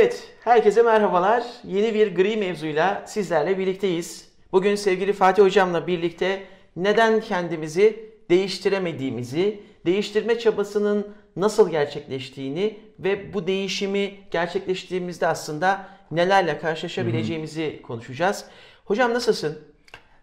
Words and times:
Evet, 0.00 0.28
herkese 0.44 0.82
merhabalar. 0.82 1.44
Yeni 1.64 1.94
bir 1.94 2.14
gri 2.14 2.36
mevzuyla 2.36 3.02
sizlerle 3.06 3.58
birlikteyiz. 3.58 4.28
Bugün 4.52 4.74
sevgili 4.74 5.12
Fatih 5.12 5.42
Hocam'la 5.42 5.86
birlikte 5.86 6.42
neden 6.76 7.20
kendimizi 7.20 8.10
değiştiremediğimizi, 8.30 9.60
değiştirme 9.86 10.38
çabasının 10.38 11.08
nasıl 11.36 11.70
gerçekleştiğini 11.70 12.78
ve 12.98 13.34
bu 13.34 13.46
değişimi 13.46 14.14
gerçekleştiğimizde 14.30 15.26
aslında 15.26 15.86
nelerle 16.10 16.58
karşılaşabileceğimizi 16.58 17.82
konuşacağız. 17.82 18.44
Hocam 18.84 19.14
nasılsın? 19.14 19.58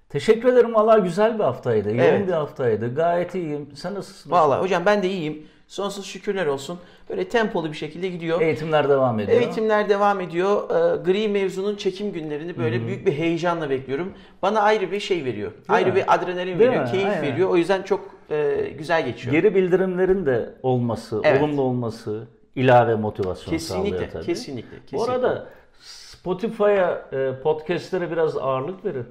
Teşekkür 0.09 0.53
ederim. 0.53 0.75
Valla 0.75 0.97
güzel 0.97 1.39
bir 1.39 1.43
haftaydı. 1.43 1.89
Yoğun 1.89 1.99
Evet. 1.99 2.27
bir 2.27 2.33
haftaydı. 2.33 2.95
Gayet 2.95 3.35
iyiyim. 3.35 3.69
Sen 3.75 3.93
nasılsın? 3.93 4.31
Vallahi 4.31 4.61
hocam 4.61 4.85
ben 4.85 5.03
de 5.03 5.09
iyiyim. 5.09 5.47
Sonsuz 5.67 6.05
şükürler 6.05 6.45
olsun. 6.45 6.79
Böyle 7.09 7.29
tempolu 7.29 7.71
bir 7.71 7.77
şekilde 7.77 8.09
gidiyor. 8.09 8.41
Eğitimler 8.41 8.89
devam 8.89 9.19
ediyor. 9.19 9.41
Eğitimler 9.41 9.89
devam 9.89 10.21
ediyor. 10.21 10.69
Ee, 10.69 11.03
Gri 11.03 11.27
mevzunun 11.27 11.75
çekim 11.75 12.11
günlerini 12.11 12.57
böyle 12.57 12.87
büyük 12.87 13.05
bir 13.07 13.11
heyecanla 13.11 13.69
bekliyorum. 13.69 14.13
Bana 14.41 14.59
ayrı 14.61 14.91
bir 14.91 14.99
şey 14.99 15.25
veriyor. 15.25 15.51
ayrı 15.69 15.89
mi? 15.89 15.95
bir 15.95 16.13
adrenalin 16.15 16.59
Değil 16.59 16.69
veriyor, 16.69 16.83
mi? 16.83 16.91
keyif 16.91 17.07
Aynen. 17.07 17.21
veriyor. 17.21 17.49
O 17.49 17.57
yüzden 17.57 17.81
çok 17.83 18.09
e, 18.29 18.69
güzel 18.77 19.05
geçiyor. 19.05 19.33
Geri 19.35 19.55
bildirimlerin 19.55 20.25
de 20.25 20.49
olması, 20.63 21.21
Evet. 21.23 21.41
olumlu 21.41 21.61
olması 21.61 22.23
ilave 22.55 22.95
motivasyon 22.95 23.57
sağlıyor 23.57 23.85
kesinlikle, 23.85 24.09
tabii. 24.13 24.25
kesinlikle, 24.25 24.69
kesinlikle. 24.81 24.97
Bu 24.97 25.03
arada 25.03 25.47
Spotify'a, 25.81 27.01
e, 27.13 27.41
podcastlere 27.43 28.11
biraz 28.11 28.37
ağırlık 28.37 28.85
verin. 28.85 29.05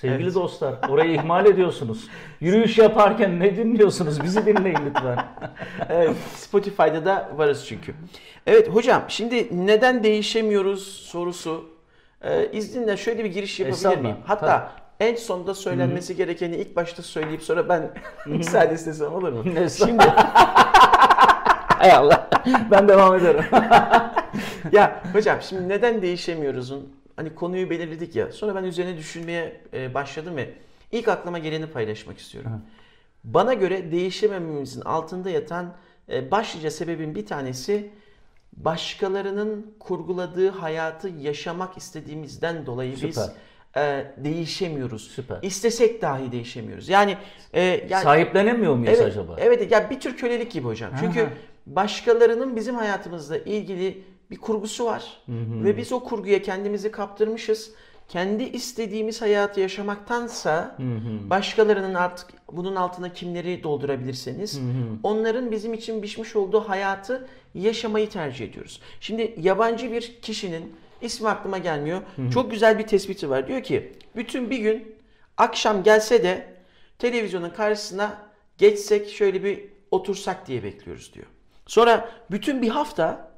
Sevgili 0.00 0.22
Evet. 0.22 0.34
dostlar, 0.34 0.74
orayı 0.88 1.14
ihmal 1.14 1.46
ediyorsunuz. 1.46 2.08
Yürüyüş 2.40 2.78
yaparken 2.78 3.40
ne 3.40 3.56
dinliyorsunuz? 3.56 4.22
Bizi 4.22 4.46
dinleyin 4.46 4.78
lütfen. 4.86 5.18
Evet, 5.88 6.16
Spotify'da 6.36 7.04
da 7.04 7.28
varız 7.36 7.66
çünkü. 7.68 7.94
Evet 8.46 8.68
hocam 8.68 9.02
şimdi 9.08 9.66
neden 9.66 10.02
değişemiyoruz 10.04 10.82
sorusu. 10.86 11.64
Ee, 12.22 12.48
izninle 12.52 12.96
şöyle 12.96 13.24
bir 13.24 13.30
giriş 13.30 13.60
yapabilir 13.60 13.98
miyim? 13.98 14.16
Hatta 14.24 14.70
en 15.00 15.14
sonda 15.16 15.54
söylenmesi 15.54 16.16
gerekeni 16.16 16.56
ilk 16.56 16.76
başta 16.76 17.02
söyleyip 17.02 17.42
sonra 17.42 17.68
ben 17.68 17.90
müsaade 18.26 18.74
istesem 18.74 19.14
olur 19.14 19.32
mu? 19.32 19.44
Şimdi... 19.78 20.04
Hay 21.78 21.92
Allah. 21.92 22.28
Ben 22.70 22.88
devam 22.88 23.14
ederim. 23.14 23.44
ya 24.72 25.02
hocam 25.12 25.38
şimdi 25.42 25.68
neden 25.68 26.02
değişemiyoruz'un 26.02 26.99
hani 27.20 27.34
konuyu 27.34 27.70
belirledik 27.70 28.16
ya. 28.16 28.32
Sonra 28.32 28.54
ben 28.54 28.64
üzerine 28.64 28.96
düşünmeye 28.96 29.60
e, 29.74 29.94
başladım 29.94 30.36
ve 30.36 30.50
ilk 30.92 31.08
aklıma 31.08 31.38
geleni 31.38 31.66
paylaşmak 31.66 32.18
istiyorum. 32.18 32.62
Bana 33.24 33.54
göre 33.54 33.92
değişemememizin 33.92 34.80
altında 34.80 35.30
yatan 35.30 35.76
e, 36.12 36.30
başlıca 36.30 36.70
sebebin 36.70 37.14
bir 37.14 37.26
tanesi 37.26 37.90
başkalarının 38.56 39.74
kurguladığı 39.80 40.50
hayatı 40.50 41.08
yaşamak 41.08 41.76
istediğimizden 41.76 42.66
dolayı 42.66 42.92
biz 42.92 43.00
Süper. 43.00 43.30
e, 43.76 44.14
değişemiyoruz. 44.16 45.10
Süper. 45.10 45.38
İstesek 45.42 46.02
dahi 46.02 46.32
değişemiyoruz. 46.32 46.88
Yani, 46.88 47.16
e, 47.52 47.60
yani 47.62 48.02
Sahiplenemiyor 48.02 48.74
muyuz 48.74 48.98
evet, 48.98 49.06
acaba? 49.06 49.36
Evet 49.38 49.72
ya 49.72 49.90
bir 49.90 50.00
tür 50.00 50.16
kölelik 50.16 50.52
gibi 50.52 50.66
hocam. 50.66 50.90
Çünkü 51.00 51.20
Aha. 51.20 51.30
başkalarının 51.66 52.56
bizim 52.56 52.74
hayatımızla 52.74 53.38
ilgili 53.38 54.04
bir 54.30 54.36
kurgusu 54.36 54.84
var. 54.84 55.22
Ve 55.64 55.76
biz 55.76 55.92
o 55.92 56.00
kurguya 56.04 56.42
kendimizi 56.42 56.90
kaptırmışız. 56.90 57.72
Kendi 58.08 58.42
istediğimiz 58.42 59.22
hayatı 59.22 59.60
yaşamaktansa 59.60 60.76
başkalarının 61.30 61.94
artık 61.94 62.26
bunun 62.52 62.76
altına 62.76 63.12
kimleri 63.12 63.62
doldurabilirseniz 63.62 64.60
onların 65.02 65.50
bizim 65.50 65.74
için 65.74 66.02
biçmiş 66.02 66.36
olduğu 66.36 66.60
hayatı 66.60 67.28
yaşamayı 67.54 68.08
tercih 68.08 68.48
ediyoruz. 68.48 68.80
Şimdi 69.00 69.34
yabancı 69.40 69.92
bir 69.92 70.18
kişinin 70.22 70.74
ismi 71.02 71.28
aklıma 71.28 71.58
gelmiyor. 71.58 72.02
Çok 72.32 72.50
güzel 72.50 72.78
bir 72.78 72.86
tespiti 72.86 73.30
var. 73.30 73.48
Diyor 73.48 73.62
ki 73.62 73.92
bütün 74.16 74.50
bir 74.50 74.58
gün 74.58 74.96
akşam 75.36 75.82
gelse 75.82 76.22
de 76.22 76.54
televizyonun 76.98 77.50
karşısına 77.50 78.18
geçsek 78.58 79.08
şöyle 79.10 79.44
bir 79.44 79.64
otursak 79.90 80.46
diye 80.46 80.62
bekliyoruz 80.62 81.14
diyor. 81.14 81.26
Sonra 81.66 82.12
bütün 82.30 82.62
bir 82.62 82.68
hafta 82.68 83.29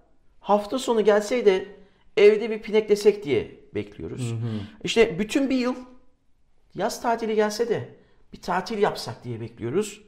hafta 0.43 0.79
sonu 0.79 1.05
gelseydi 1.05 1.69
evde 2.17 2.51
bir 2.51 2.63
pineklesek 2.63 3.25
diye 3.25 3.51
bekliyoruz. 3.75 4.35
İşte 4.85 5.19
bütün 5.19 5.51
bir 5.51 5.57
yıl 5.57 5.75
yaz 6.75 7.03
tatili 7.03 7.35
gelse 7.35 7.69
de 7.69 7.89
bir 8.33 8.41
tatil 8.43 8.79
yapsak 8.79 9.25
diye 9.25 9.41
bekliyoruz. 9.41 10.01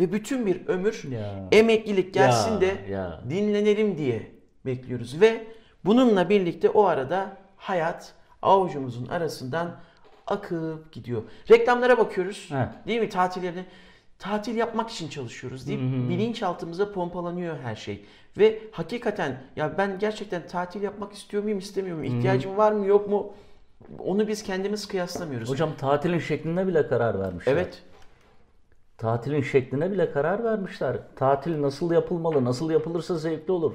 Ve 0.00 0.12
bütün 0.12 0.46
bir 0.46 0.66
ömür 0.66 1.02
Ya. 1.10 1.48
emeklilik 1.52 2.14
gelsin 2.14 2.52
Ya, 2.52 2.60
de 2.60 2.76
ya. 2.90 3.20
dinlenelim 3.30 3.98
diye 3.98 4.30
bekliyoruz. 4.66 5.20
Ve 5.20 5.44
bununla 5.84 6.28
birlikte 6.28 6.70
o 6.70 6.84
arada 6.84 7.36
hayat 7.56 8.12
avucumuzun 8.42 9.06
arasından 9.06 9.76
akıp 10.26 10.92
gidiyor. 10.92 11.22
Reklamlara 11.50 11.98
bakıyoruz. 11.98 12.48
Evet. 12.52 12.68
Değil 12.86 13.00
mi? 13.00 13.08
Tatil 13.08 13.42
yerine 13.42 13.64
tatil 14.20 14.56
yapmak 14.56 14.90
için 14.90 15.08
çalışıyoruz 15.08 15.66
değil 15.66 15.78
mi? 15.78 16.08
Bilinçaltımıza 16.08 16.92
pompalanıyor 16.92 17.56
her 17.62 17.76
şey. 17.76 18.04
Ve 18.38 18.58
hakikaten 18.72 19.42
ya 19.56 19.78
ben 19.78 19.98
gerçekten 19.98 20.46
tatil 20.46 20.82
yapmak 20.82 21.12
istiyor 21.12 21.42
muyum, 21.42 21.58
istemiyor 21.58 21.96
muyum? 21.96 22.14
İhtiyacım 22.14 22.56
var 22.56 22.72
mı, 22.72 22.86
yok 22.86 23.08
mu? 23.08 23.32
Onu 23.98 24.28
biz 24.28 24.42
kendimiz 24.42 24.88
kıyaslamıyoruz. 24.88 25.50
Hocam 25.50 25.70
tatilin 25.78 26.18
şekline 26.18 26.66
bile 26.66 26.88
karar 26.88 27.20
vermişler. 27.20 27.52
evet. 27.52 27.82
Tatilin 28.98 29.42
şekline 29.42 29.90
bile 29.90 30.12
karar 30.12 30.44
vermişler. 30.44 30.96
Tatil 31.16 31.62
nasıl 31.62 31.92
yapılmalı, 31.92 32.44
nasıl 32.44 32.70
yapılırsa 32.70 33.18
zevkli 33.18 33.52
olur. 33.52 33.74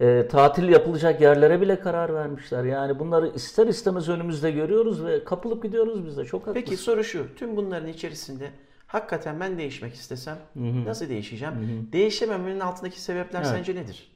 Ee, 0.00 0.28
tatil 0.30 0.68
yapılacak 0.68 1.20
yerlere 1.20 1.60
bile 1.60 1.80
karar 1.80 2.14
vermişler. 2.14 2.64
Yani 2.64 2.98
bunları 2.98 3.28
ister 3.28 3.66
istemez 3.66 4.08
önümüzde 4.08 4.50
görüyoruz 4.50 5.04
ve 5.04 5.24
kapılıp 5.24 5.62
gidiyoruz 5.62 6.06
biz 6.06 6.16
de. 6.16 6.24
Çok 6.24 6.40
haklısın. 6.40 6.60
Peki 6.60 6.76
soru 6.76 7.04
şu. 7.04 7.34
Tüm 7.36 7.56
bunların 7.56 7.88
içerisinde 7.88 8.50
hakikaten 8.86 9.40
ben 9.40 9.58
değişmek 9.58 9.94
istesem 9.94 10.38
nasıl 10.86 11.08
değişeceğim? 11.08 11.54
Değişememenin 11.92 12.60
altındaki 12.60 13.00
sebepler 13.00 13.38
Evet. 13.40 13.50
sence 13.50 13.74
nedir? 13.74 14.12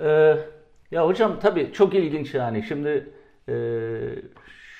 Ee, 0.00 0.36
ya 0.90 1.06
hocam 1.06 1.40
tabii 1.40 1.72
çok 1.72 1.94
ilginç 1.94 2.34
yani. 2.34 2.62
Şimdi 2.62 3.10
e, 3.48 3.54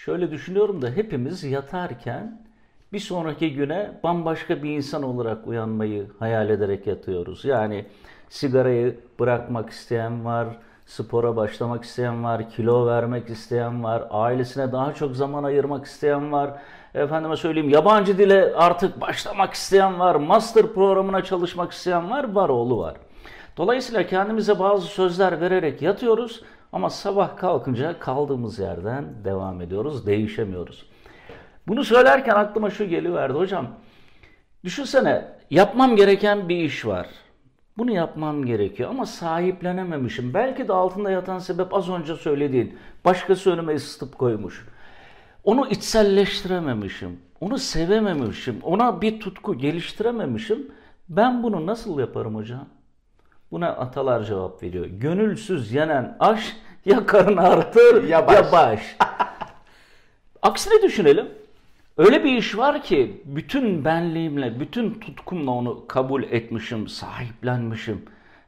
şöyle 0.05 0.31
düşünüyorum 0.31 0.83
da 0.83 0.91
hepimiz 0.91 1.45
yatarken 1.45 2.45
bir 2.93 2.99
sonraki 2.99 3.55
güne 3.55 4.01
bambaşka 4.03 4.63
bir 4.63 4.71
insan 4.71 5.03
olarak 5.03 5.47
uyanmayı 5.47 6.07
hayal 6.19 6.51
ederek 6.51 6.87
yatıyoruz. 6.87 7.45
Yani 7.45 7.87
sigarayı 8.29 8.99
bırakmak 9.21 9.71
isteyen 9.71 10.25
var, 10.25 10.57
spora 10.87 11.37
başlamak 11.37 11.85
isteyen 11.85 12.25
var, 12.25 12.51
kilo 12.51 12.87
vermek 12.87 13.31
isteyen 13.31 13.85
var, 13.85 14.05
ailesine 14.11 14.73
daha 14.73 14.95
çok 14.95 15.17
zaman 15.17 15.45
ayırmak 15.45 15.87
isteyen 15.87 16.33
var. 16.33 16.51
Efendime 16.95 17.37
söyleyeyim 17.37 17.69
yabancı 17.69 18.19
dile 18.19 18.55
artık 18.57 19.01
başlamak 19.01 19.55
isteyen 19.55 19.99
var, 19.99 20.15
master 20.15 20.67
programına 20.67 21.25
çalışmak 21.25 21.73
isteyen 21.73 22.11
var, 22.11 22.33
var 22.33 22.49
oğlu 22.49 22.79
var. 22.79 22.97
Dolayısıyla 23.57 24.07
kendimize 24.07 24.59
bazı 24.59 24.87
sözler 24.87 25.41
vererek 25.41 25.83
yatıyoruz 25.83 26.43
ama 26.73 26.91
sabah 26.91 27.37
kalkınca 27.37 27.99
kaldığımız 27.99 28.59
yerden 28.59 29.25
devam 29.25 29.61
ediyoruz, 29.61 30.07
değişemiyoruz. 30.07 30.87
Bunu 31.69 31.85
söylerken 31.85 32.35
aklıma 32.35 32.71
şu 32.71 32.85
geliverdi 32.85 33.39
hocam. 33.39 33.67
Düşünsene 34.65 35.25
yapmam 35.51 35.97
gereken 35.97 36.49
bir 36.49 36.57
iş 36.57 36.87
var. 36.87 37.07
Bunu 37.79 37.91
yapmam 37.93 38.45
gerekiyor 38.45 38.91
ama 38.91 39.07
sahiplenememişim. 39.07 40.35
Belki 40.35 40.69
de 40.69 40.73
altında 40.73 41.11
yatan 41.11 41.39
sebep 41.39 41.75
az 41.75 41.89
önce 41.91 42.15
söylediğin. 42.17 42.79
Başkası 43.05 43.51
önüme 43.53 43.75
ısıtıp 43.75 44.19
koymuş. 44.19 44.67
Onu 45.45 45.69
içselleştirememişim. 45.69 47.21
Onu 47.41 47.59
sevememişim. 47.59 48.61
Ona 48.63 49.01
bir 49.03 49.21
tutku 49.21 49.59
geliştirememişim. 49.59 50.73
Ben 51.09 51.43
bunu 51.43 51.67
nasıl 51.67 51.99
yaparım 51.99 52.35
hocam? 52.35 52.69
Buna 53.51 53.69
atalar 53.69 54.25
cevap 54.25 54.63
veriyor. 54.63 54.87
Gönülsüz 54.87 55.73
yenen 55.73 56.17
aş 56.21 56.57
ya 56.85 57.07
karın 57.07 57.37
ağrıtır 57.37 58.03
Ya 58.03 58.09
ya 58.19 58.27
baş. 58.27 58.53
baş. 58.53 58.97
Aksine 60.43 60.83
düşünelim. 60.83 61.29
Öyle 61.99 62.25
bir 62.25 62.33
iş 62.37 62.59
var 62.59 62.83
ki 62.83 63.23
bütün 63.25 63.85
benliğimle, 63.85 64.61
bütün 64.61 64.95
tutkumla 64.95 65.51
onu 65.51 65.87
kabul 65.87 66.23
etmişim, 66.23 66.89
sahiplenmişim, 66.89 68.03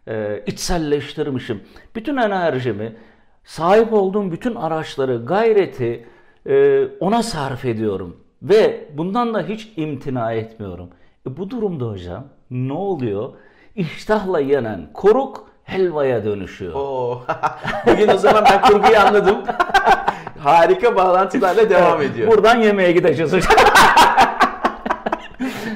e, 0.08 0.42
içselleştirmişim. 0.46 1.62
Bütün 1.94 2.16
enerjimi, 2.16 2.96
sahip 3.44 3.92
olduğum 3.92 4.32
bütün 4.32 4.54
araçları, 4.54 5.24
gayreti 5.24 6.06
e, 6.46 6.84
ona 7.00 7.22
sarf 7.22 7.64
ediyorum. 7.64 8.16
Ve 8.42 8.88
bundan 8.94 9.34
da 9.34 9.42
hiç 9.42 9.72
imtina 9.76 10.32
etmiyorum. 10.32 10.88
E, 11.26 11.36
bu 11.36 11.50
durumda 11.50 11.84
hocam 11.88 12.24
ne 12.50 12.72
oluyor? 12.72 13.32
İştahla 13.76 14.40
yenen 14.40 14.92
koruk 14.92 15.48
helvaya 15.64 16.24
dönüşüyor. 16.24 16.74
Oo. 16.74 17.22
Bugün 17.86 18.08
o 18.08 18.16
zaman 18.16 18.44
ben 18.44 18.62
kurguyu 18.62 18.98
anladım. 18.98 19.36
Harika 20.46 20.96
bağlantılarla 20.96 21.70
devam 21.70 22.02
ediyor. 22.02 22.28
Buradan 22.28 22.60
yemeğe 22.60 22.92
gideceğiz 22.92 23.32
hocam. 23.32 23.52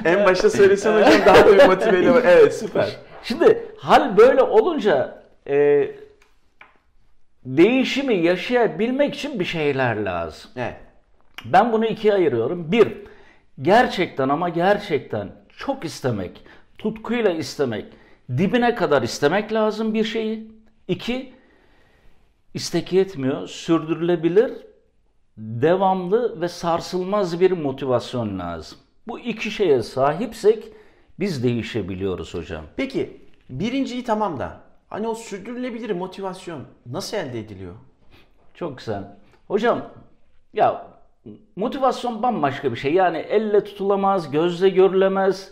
En 0.05 0.25
başta 0.25 0.49
söylesen 0.49 0.93
hocam 0.93 1.21
daha 1.25 1.47
da 1.47 1.53
bir 1.53 1.65
motiveyle 1.65 2.11
var. 2.11 2.21
Evet 2.25 2.55
süper. 2.55 2.95
Şimdi 3.23 3.65
hal 3.77 4.17
böyle 4.17 4.41
olunca 4.41 5.23
e, 5.47 5.87
değişimi 7.45 8.15
yaşayabilmek 8.15 9.15
için 9.15 9.39
bir 9.39 9.45
şeyler 9.45 9.95
lazım. 9.95 10.51
Evet. 10.55 10.75
Ben 11.45 11.73
bunu 11.73 11.85
ikiye 11.85 12.13
ayırıyorum. 12.13 12.71
Bir, 12.71 12.97
gerçekten 13.61 14.29
ama 14.29 14.49
gerçekten 14.49 15.27
çok 15.57 15.85
istemek, 15.85 16.43
tutkuyla 16.77 17.31
istemek, 17.31 17.85
dibine 18.37 18.75
kadar 18.75 19.01
istemek 19.01 19.53
lazım 19.53 19.93
bir 19.93 20.03
şeyi. 20.03 20.51
İki, 20.87 21.33
istek 22.53 22.93
yetmiyor, 22.93 23.47
sürdürülebilir, 23.47 24.51
devamlı 25.37 26.41
ve 26.41 26.47
sarsılmaz 26.47 27.39
bir 27.39 27.51
motivasyon 27.51 28.39
lazım. 28.39 28.77
Bu 29.07 29.19
iki 29.19 29.51
şeye 29.51 29.83
sahipsek 29.83 30.63
biz 31.19 31.43
değişebiliyoruz 31.43 32.33
hocam. 32.33 32.65
Peki 32.77 33.21
birinciyi 33.49 34.03
tamam 34.03 34.39
da 34.39 34.59
hani 34.89 35.07
o 35.07 35.15
sürdürülebilir 35.15 35.91
motivasyon 35.91 36.61
nasıl 36.85 37.17
elde 37.17 37.39
ediliyor? 37.39 37.73
Çok 38.53 38.77
güzel. 38.77 39.03
Hocam 39.47 39.81
ya 40.53 40.87
motivasyon 41.55 42.23
bambaşka 42.23 42.71
bir 42.71 42.77
şey. 42.77 42.93
Yani 42.93 43.17
elle 43.17 43.63
tutulamaz, 43.63 44.31
gözle 44.31 44.69
görülemez. 44.69 45.51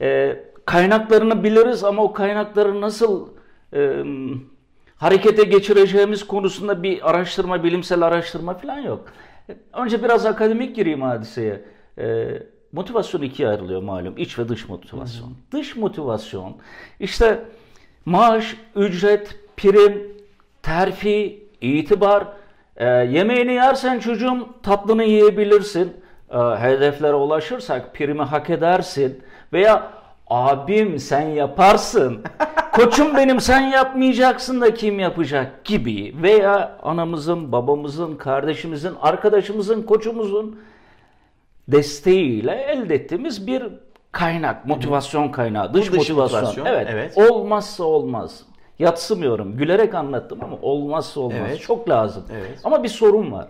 Ee, 0.00 0.44
kaynaklarını 0.64 1.44
biliriz 1.44 1.84
ama 1.84 2.02
o 2.02 2.12
kaynakları 2.12 2.80
nasıl 2.80 3.28
e, 3.74 4.02
harekete 4.96 5.44
geçireceğimiz 5.44 6.26
konusunda 6.26 6.82
bir 6.82 7.10
araştırma, 7.10 7.64
bilimsel 7.64 8.02
araştırma 8.02 8.54
falan 8.54 8.78
yok. 8.78 9.04
Önce 9.72 10.02
biraz 10.04 10.26
akademik 10.26 10.76
gireyim 10.76 11.02
hadiseye. 11.02 11.64
Ee, 11.98 12.42
motivasyon 12.72 13.22
ikiye 13.22 13.48
ayrılıyor 13.48 13.82
malum. 13.82 14.14
İç 14.18 14.38
ve 14.38 14.48
dış 14.48 14.68
motivasyon. 14.68 15.32
Dış 15.52 15.76
motivasyon 15.76 16.56
işte 17.00 17.44
maaş, 18.04 18.56
ücret, 18.76 19.38
prim, 19.56 20.16
terfi, 20.62 21.46
itibar. 21.60 22.26
Ee, 22.76 22.86
yemeğini 22.86 23.52
yersen 23.52 23.98
çocuğum 23.98 24.48
tatlını 24.62 25.04
yiyebilirsin. 25.04 25.92
Ee, 26.30 26.36
hedeflere 26.38 27.14
ulaşırsak 27.14 27.94
primi 27.94 28.22
hak 28.22 28.50
edersin. 28.50 29.22
Veya 29.52 29.92
abim 30.26 30.98
sen 30.98 31.20
yaparsın. 31.20 32.22
Koçum 32.72 33.16
benim 33.16 33.40
sen 33.40 33.60
yapmayacaksın 33.60 34.60
da 34.60 34.74
kim 34.74 34.98
yapacak 34.98 35.64
gibi. 35.64 36.14
Veya 36.22 36.78
anamızın, 36.82 37.52
babamızın, 37.52 38.16
kardeşimizin, 38.16 38.92
arkadaşımızın, 39.02 39.82
koçumuzun 39.82 40.60
desteğiyle 41.68 42.52
elde 42.52 42.94
ettiğimiz 42.94 43.46
bir 43.46 43.62
kaynak, 44.12 44.66
motivasyon 44.66 45.28
kaynağı, 45.28 45.74
dış, 45.74 45.92
dış 45.92 45.98
motivasyon. 45.98 46.40
motivasyon, 46.42 46.66
Evet. 46.66 46.88
evet. 46.90 47.18
Olmazsa 47.18 47.84
olmaz. 47.84 48.42
Yatsımıyorum. 48.78 49.56
Gülerek 49.56 49.94
anlattım 49.94 50.38
ama 50.44 50.56
olmazsa 50.62 51.20
olmaz. 51.20 51.40
Evet. 51.48 51.60
Çok 51.60 51.88
lazım. 51.88 52.24
Evet. 52.32 52.60
Ama 52.64 52.82
bir 52.82 52.88
sorun 52.88 53.32
var. 53.32 53.48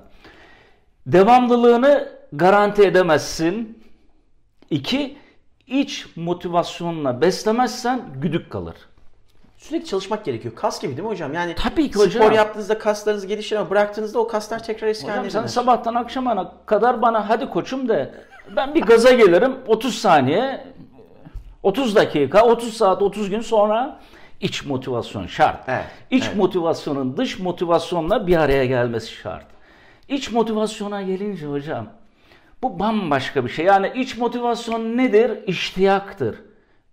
Devamlılığını 1.06 2.08
garanti 2.32 2.82
edemezsin. 2.82 3.78
İki, 4.70 5.16
iç 5.66 6.06
motivasyonla 6.16 7.20
beslemezsen 7.20 8.00
güdük 8.16 8.50
kalır. 8.50 8.74
Sürekli 9.58 9.86
çalışmak 9.86 10.24
gerekiyor. 10.24 10.54
Kas 10.54 10.80
gibi 10.82 10.92
değil 10.96 11.02
mi 11.02 11.08
hocam? 11.08 11.34
Yani 11.34 11.54
Tabii 11.54 11.90
ki 11.90 11.98
spor 11.98 12.06
hocam. 12.06 12.32
yaptığınızda 12.32 12.78
kaslarınız 12.78 13.26
gelişir 13.26 13.56
ama 13.56 13.70
bıraktığınızda 13.70 14.18
o 14.18 14.26
kaslar 14.28 14.62
tekrar 14.62 14.88
eski 14.88 15.04
Hocam 15.04 15.16
haline 15.16 15.30
sen 15.30 15.40
döner. 15.40 15.48
sabahtan 15.48 15.94
akşamana 15.94 16.52
kadar 16.66 17.02
bana 17.02 17.28
hadi 17.28 17.50
koçum 17.50 17.88
de 17.88 18.14
ben 18.56 18.74
bir 18.74 18.82
gaza 18.82 19.12
gelirim 19.12 19.56
30 19.66 19.94
saniye 19.98 20.66
30 21.62 21.96
dakika 21.96 22.44
30 22.46 22.74
saat 22.76 23.02
30 23.02 23.30
gün 23.30 23.40
sonra 23.40 24.00
iç 24.40 24.64
motivasyon 24.64 25.26
şart. 25.26 25.60
Evet, 25.68 25.84
İç 26.10 26.24
evet. 26.26 26.36
motivasyonun 26.36 27.16
dış 27.16 27.38
motivasyonla 27.38 28.26
bir 28.26 28.36
araya 28.36 28.64
gelmesi 28.66 29.12
şart. 29.12 29.44
İç 30.08 30.30
motivasyona 30.32 31.02
gelince 31.02 31.46
hocam 31.46 31.86
bu 32.62 32.78
bambaşka 32.78 33.44
bir 33.44 33.50
şey. 33.50 33.64
Yani 33.64 33.92
iç 33.94 34.16
motivasyon 34.16 34.96
nedir? 34.96 35.46
İştiyaktır. 35.46 36.36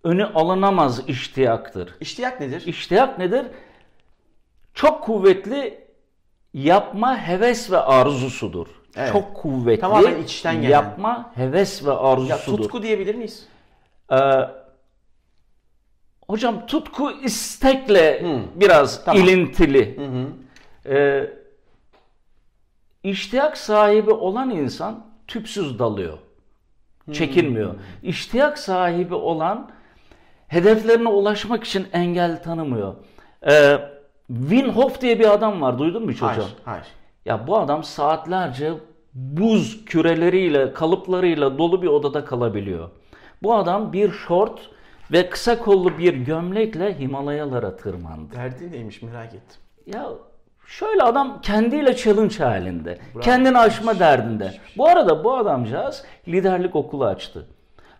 Önü 0.04 0.24
alınamaz 0.24 1.08
iştiyaktır. 1.08 1.94
İştiyak 2.00 2.40
nedir? 2.40 2.66
İştiyak 2.66 3.18
nedir? 3.18 3.46
Çok 4.74 5.02
kuvvetli 5.04 5.84
yapma 6.54 7.18
heves 7.18 7.70
ve 7.70 7.78
arzusudur. 7.78 8.66
Evet. 8.96 9.12
Çok 9.12 9.34
kuvvetli 9.36 9.80
Tamamen 9.80 10.22
içten 10.22 10.56
gelen. 10.56 10.70
yapma 10.70 11.32
heves 11.34 11.84
ve 11.86 11.90
Ya 11.90 11.98
arzusudur. 11.98 12.62
tutku 12.62 12.82
diyebilir 12.82 13.14
miyiz? 13.14 13.46
Ee, 14.12 14.16
hocam 16.28 16.66
tutku 16.66 17.12
istekle 17.12 18.22
Hı. 18.22 18.40
biraz 18.60 19.04
Tamam. 19.04 19.22
ilintili. 19.22 19.96
Hı 19.98 20.04
hı. 20.06 20.26
Ee, 20.94 21.32
iştiyak 23.02 23.56
sahibi 23.58 24.10
olan 24.10 24.50
insan 24.50 25.06
tüpsüz 25.26 25.78
dalıyor. 25.78 26.18
Çekinmiyor. 27.12 27.74
İştiyak 28.02 28.58
sahibi 28.58 29.14
olan 29.14 29.70
hedeflerine 30.48 31.08
ulaşmak 31.08 31.64
için 31.64 31.86
engel 31.92 32.42
tanımıyor. 32.42 32.94
Ee, 33.50 33.78
Wim 34.28 34.68
Hof 34.70 35.00
diye 35.00 35.18
bir 35.18 35.32
adam 35.32 35.60
var. 35.60 35.78
Duydun 35.78 36.04
mu 36.04 36.10
hiç 36.10 36.22
hocam? 36.22 36.34
Hayır, 36.36 36.54
hayır. 36.64 36.86
Ya 37.24 37.46
bu 37.46 37.58
adam 37.58 37.84
saatlerce 37.84 38.72
buz 39.14 39.84
küreleriyle, 39.84 40.72
kalıplarıyla 40.72 41.58
dolu 41.58 41.82
bir 41.82 41.86
odada 41.88 42.24
kalabiliyor. 42.24 42.90
Bu 43.42 43.54
adam 43.54 43.92
bir 43.92 44.10
şort 44.10 44.70
ve 45.12 45.30
kısa 45.30 45.58
kollu 45.58 45.98
bir 45.98 46.14
gömlekle 46.14 46.98
Himalayalara 46.98 47.76
tırmandı. 47.76 48.34
Derdi 48.34 48.72
neymiş 48.72 49.02
merak 49.02 49.34
ettim. 49.34 49.60
Ya 49.86 50.08
şöyle 50.66 51.02
adam 51.02 51.40
kendiyle 51.40 51.96
challenge 51.96 52.36
halinde. 52.38 52.98
Kendini 53.20 53.58
aşma 53.58 53.98
derdinde. 53.98 54.54
Bu 54.76 54.88
arada 54.88 55.24
bu 55.24 55.36
adamcağız 55.36 56.04
liderlik 56.28 56.76
okulu 56.76 57.04
açtı. 57.04 57.46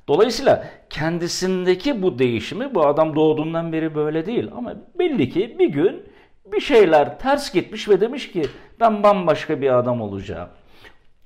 Dolayısıyla 0.08 0.64
kendisindeki 0.90 2.02
bu 2.02 2.18
değişimi 2.18 2.74
bu 2.74 2.86
adam 2.86 3.16
doğduğundan 3.16 3.72
beri 3.72 3.94
böyle 3.94 4.26
değil 4.26 4.50
ama 4.56 4.74
belli 4.98 5.30
ki 5.30 5.56
bir 5.58 5.68
gün 5.68 6.02
bir 6.52 6.60
şeyler 6.60 7.18
ters 7.18 7.52
gitmiş 7.52 7.88
ve 7.88 8.00
demiş 8.00 8.32
ki 8.32 8.42
ben 8.80 9.02
bambaşka 9.02 9.60
bir 9.60 9.78
adam 9.78 10.00
olacağım. 10.00 10.48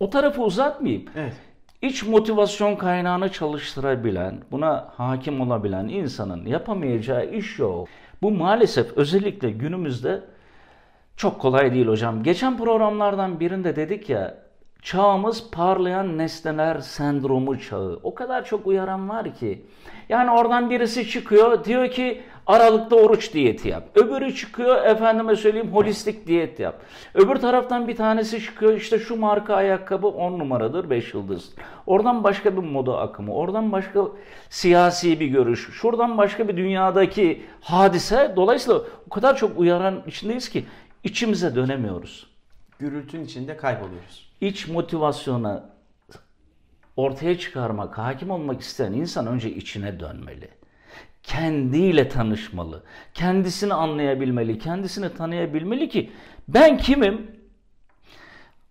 O 0.00 0.10
tarafı 0.10 0.42
uzatmayayım. 0.42 1.04
Evet. 1.16 1.32
İç 1.82 2.02
motivasyon 2.02 2.76
kaynağını 2.76 3.32
çalıştırabilen, 3.32 4.40
buna 4.50 4.88
hakim 4.96 5.40
olabilen 5.40 5.88
insanın 5.88 6.46
yapamayacağı 6.46 7.30
iş 7.30 7.58
yok. 7.58 7.88
Bu 8.22 8.30
maalesef 8.30 8.96
özellikle 8.96 9.50
günümüzde 9.50 10.20
çok 11.18 11.40
kolay 11.40 11.72
değil 11.74 11.86
hocam. 11.86 12.22
Geçen 12.22 12.58
programlardan 12.58 13.40
birinde 13.40 13.76
dedik 13.76 14.10
ya, 14.10 14.34
çağımız 14.82 15.50
parlayan 15.50 16.18
nesneler 16.18 16.78
sendromu 16.78 17.60
çağı. 17.60 18.00
O 18.02 18.14
kadar 18.14 18.44
çok 18.44 18.66
uyaran 18.66 19.08
var 19.08 19.34
ki. 19.34 19.64
Yani 20.08 20.30
oradan 20.30 20.70
birisi 20.70 21.08
çıkıyor 21.08 21.64
diyor 21.64 21.90
ki 21.90 22.22
aralıkta 22.46 22.96
oruç 22.96 23.34
diyeti 23.34 23.68
yap. 23.68 23.82
Öbürü 23.94 24.34
çıkıyor 24.34 24.84
efendime 24.84 25.36
söyleyeyim 25.36 25.72
holistik 25.72 26.26
diyet 26.26 26.60
yap. 26.60 26.82
Öbür 27.14 27.36
taraftan 27.36 27.88
bir 27.88 27.96
tanesi 27.96 28.40
çıkıyor 28.40 28.72
işte 28.72 28.98
şu 28.98 29.16
marka 29.16 29.54
ayakkabı 29.54 30.06
10 30.06 30.38
numaradır 30.38 30.90
5 30.90 31.14
yıldız. 31.14 31.54
Oradan 31.86 32.24
başka 32.24 32.56
bir 32.56 32.62
moda 32.62 32.98
akımı, 32.98 33.34
oradan 33.34 33.72
başka 33.72 34.04
siyasi 34.50 35.20
bir 35.20 35.26
görüş, 35.26 35.68
şuradan 35.72 36.18
başka 36.18 36.48
bir 36.48 36.56
dünyadaki 36.56 37.42
hadise. 37.60 38.32
Dolayısıyla 38.36 38.80
o 39.06 39.10
kadar 39.10 39.36
çok 39.36 39.58
uyaran 39.58 40.02
içindeyiz 40.06 40.48
ki 40.48 40.64
içimize 41.04 41.54
dönemiyoruz. 41.54 42.26
Gürültünün 42.78 43.24
içinde 43.24 43.56
kayboluyoruz. 43.56 44.32
İç 44.40 44.68
motivasyona 44.68 45.70
ortaya 46.96 47.38
çıkarmak, 47.38 47.98
hakim 47.98 48.30
olmak 48.30 48.60
isteyen 48.60 48.92
insan 48.92 49.26
önce 49.26 49.54
içine 49.54 50.00
dönmeli. 50.00 50.48
Kendiyle 51.22 52.08
tanışmalı. 52.08 52.82
Kendisini 53.14 53.74
anlayabilmeli, 53.74 54.58
kendisini 54.58 55.14
tanıyabilmeli 55.14 55.88
ki 55.88 56.10
ben 56.48 56.78
kimim? 56.78 57.30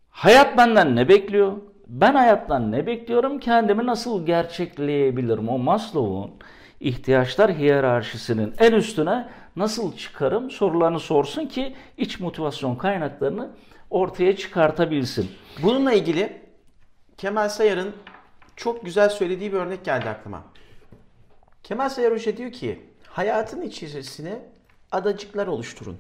Hayat 0.09 0.57
benden 0.57 0.95
ne 0.95 1.09
bekliyor? 1.09 1.57
Ben 1.87 2.13
hayattan 2.15 2.71
ne 2.71 2.85
bekliyorum? 2.85 3.39
Kendimi 3.39 3.85
nasıl 3.85 4.25
gerçekleyebilirim? 4.25 5.49
O 5.49 5.57
Maslow'un 5.57 6.31
ihtiyaçlar 6.79 7.57
hiyerarşisinin 7.57 8.53
en 8.59 8.73
üstüne 8.73 9.29
nasıl 9.55 9.97
çıkarım 9.97 10.51
sorularını 10.51 10.99
sorsun 10.99 11.45
ki 11.45 11.75
iç 11.97 12.19
motivasyon 12.19 12.75
kaynaklarını 12.75 13.49
ortaya 13.89 14.35
çıkartabilsin. 14.35 15.31
Bununla 15.63 15.93
ilgili 15.93 16.41
Kemal 17.17 17.49
Sayar'ın 17.49 17.95
çok 18.55 18.85
güzel 18.85 19.09
söylediği 19.09 19.53
bir 19.53 19.57
örnek 19.57 19.85
geldi 19.85 20.09
aklıma. 20.09 20.43
Kemal 21.63 21.89
Sayar 21.89 22.13
Hoca 22.13 22.37
diyor 22.37 22.51
ki 22.51 22.79
hayatın 23.07 23.61
içerisine 23.61 24.39
adacıklar 24.91 25.47
oluşturun. 25.47 25.97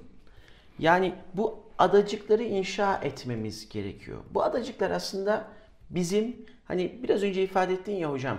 Yani 0.79 1.13
bu 1.33 1.63
adacıkları 1.77 2.43
inşa 2.43 2.99
etmemiz 3.03 3.69
gerekiyor. 3.69 4.17
Bu 4.31 4.43
adacıklar 4.43 4.91
aslında 4.91 5.47
bizim 5.89 6.45
hani 6.65 6.99
biraz 7.03 7.23
önce 7.23 7.43
ifade 7.43 7.73
ettin 7.73 7.95
ya 7.95 8.11
hocam 8.11 8.37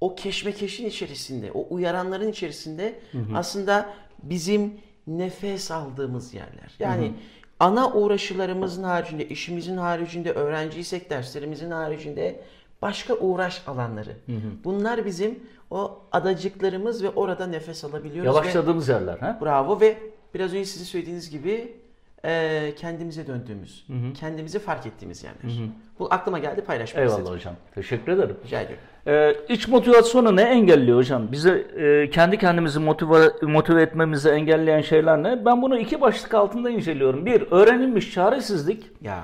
o 0.00 0.14
keşmekeşin 0.14 0.86
içerisinde, 0.86 1.52
o 1.52 1.66
uyaranların 1.74 2.28
içerisinde 2.28 3.00
aslında 3.34 3.86
bizim 4.22 4.72
nefes 5.06 5.70
aldığımız 5.70 6.34
yerler. 6.34 6.74
Yani 6.78 7.12
ana 7.60 7.92
uğraşılarımızın 7.92 8.82
haricinde, 8.82 9.28
işimizin 9.28 9.76
haricinde, 9.76 10.32
öğrenciysek 10.32 11.10
derslerimizin 11.10 11.70
haricinde 11.70 12.40
başka 12.82 13.14
uğraş 13.14 13.62
alanları. 13.68 14.16
Bunlar 14.64 15.04
bizim 15.04 15.38
o 15.70 16.00
adacıklarımız 16.12 17.02
ve 17.02 17.10
orada 17.10 17.46
nefes 17.46 17.84
alabiliyoruz. 17.84 18.32
ve- 18.32 18.36
Yavaşladığımız 18.36 18.88
yerler. 18.88 19.18
Ha? 19.18 19.38
Bravo 19.42 19.80
ve 19.80 19.98
biraz 20.34 20.50
önce 20.54 20.64
sizin 20.64 20.84
söylediğiniz 20.84 21.30
gibi 21.30 21.76
e, 22.24 22.74
kendimize 22.76 23.26
döndüğümüz, 23.26 23.86
kendimizi 24.20 24.58
fark 24.58 24.86
ettiğimiz 24.86 25.24
yerler. 25.24 25.58
Bu 25.98 26.08
aklıma 26.10 26.38
geldi 26.38 26.60
paylaşmak 26.60 27.02
Eyvallah 27.02 27.18
istedim. 27.18 27.34
hocam. 27.38 27.54
Teşekkür 27.74 28.12
ederim. 28.12 28.36
Rica 28.44 28.60
ediyorum. 28.60 28.84
Ee, 29.06 29.36
iç 29.48 29.68
motivasyonu 29.68 30.36
ne 30.36 30.42
engelliyor 30.42 30.98
hocam? 30.98 31.32
Bize 31.32 31.50
e, 31.58 32.10
kendi 32.10 32.38
kendimizi 32.38 32.78
motive, 32.80 33.30
motive 33.42 33.82
etmemizi 33.82 34.28
engelleyen 34.28 34.80
şeyler 34.80 35.22
ne? 35.22 35.44
Ben 35.44 35.62
bunu 35.62 35.78
iki 35.78 36.00
başlık 36.00 36.34
altında 36.34 36.70
inceliyorum. 36.70 37.26
Bir, 37.26 37.42
öğrenilmiş 37.50 38.12
çaresizlik. 38.14 38.86
Ya 39.02 39.22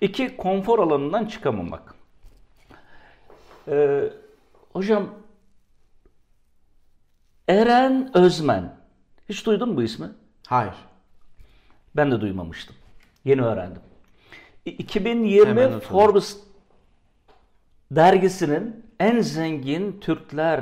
İki, 0.00 0.36
konfor 0.36 0.78
alanından 0.78 1.24
çıkamamak. 1.26 1.94
Ee, 3.68 4.02
hocam, 4.72 5.06
Eren 7.48 8.10
Özmen. 8.14 8.76
Hiç 9.28 9.46
duydun 9.46 9.68
mu 9.68 9.76
bu 9.76 9.82
ismi? 9.82 10.06
hayır. 10.46 10.74
Ben 11.96 12.10
de 12.10 12.20
duymamıştım. 12.20 12.76
Yeni 13.24 13.42
öğrendim. 13.42 13.82
İ- 14.66 14.70
Hemen 14.70 14.78
2020 14.84 15.54
not 15.54 15.58
alayım. 15.66 15.80
Forbes 15.80 16.36
dergisinin 17.90 18.86
en 19.00 19.20
zengin 19.20 20.00
Türkler 20.00 20.60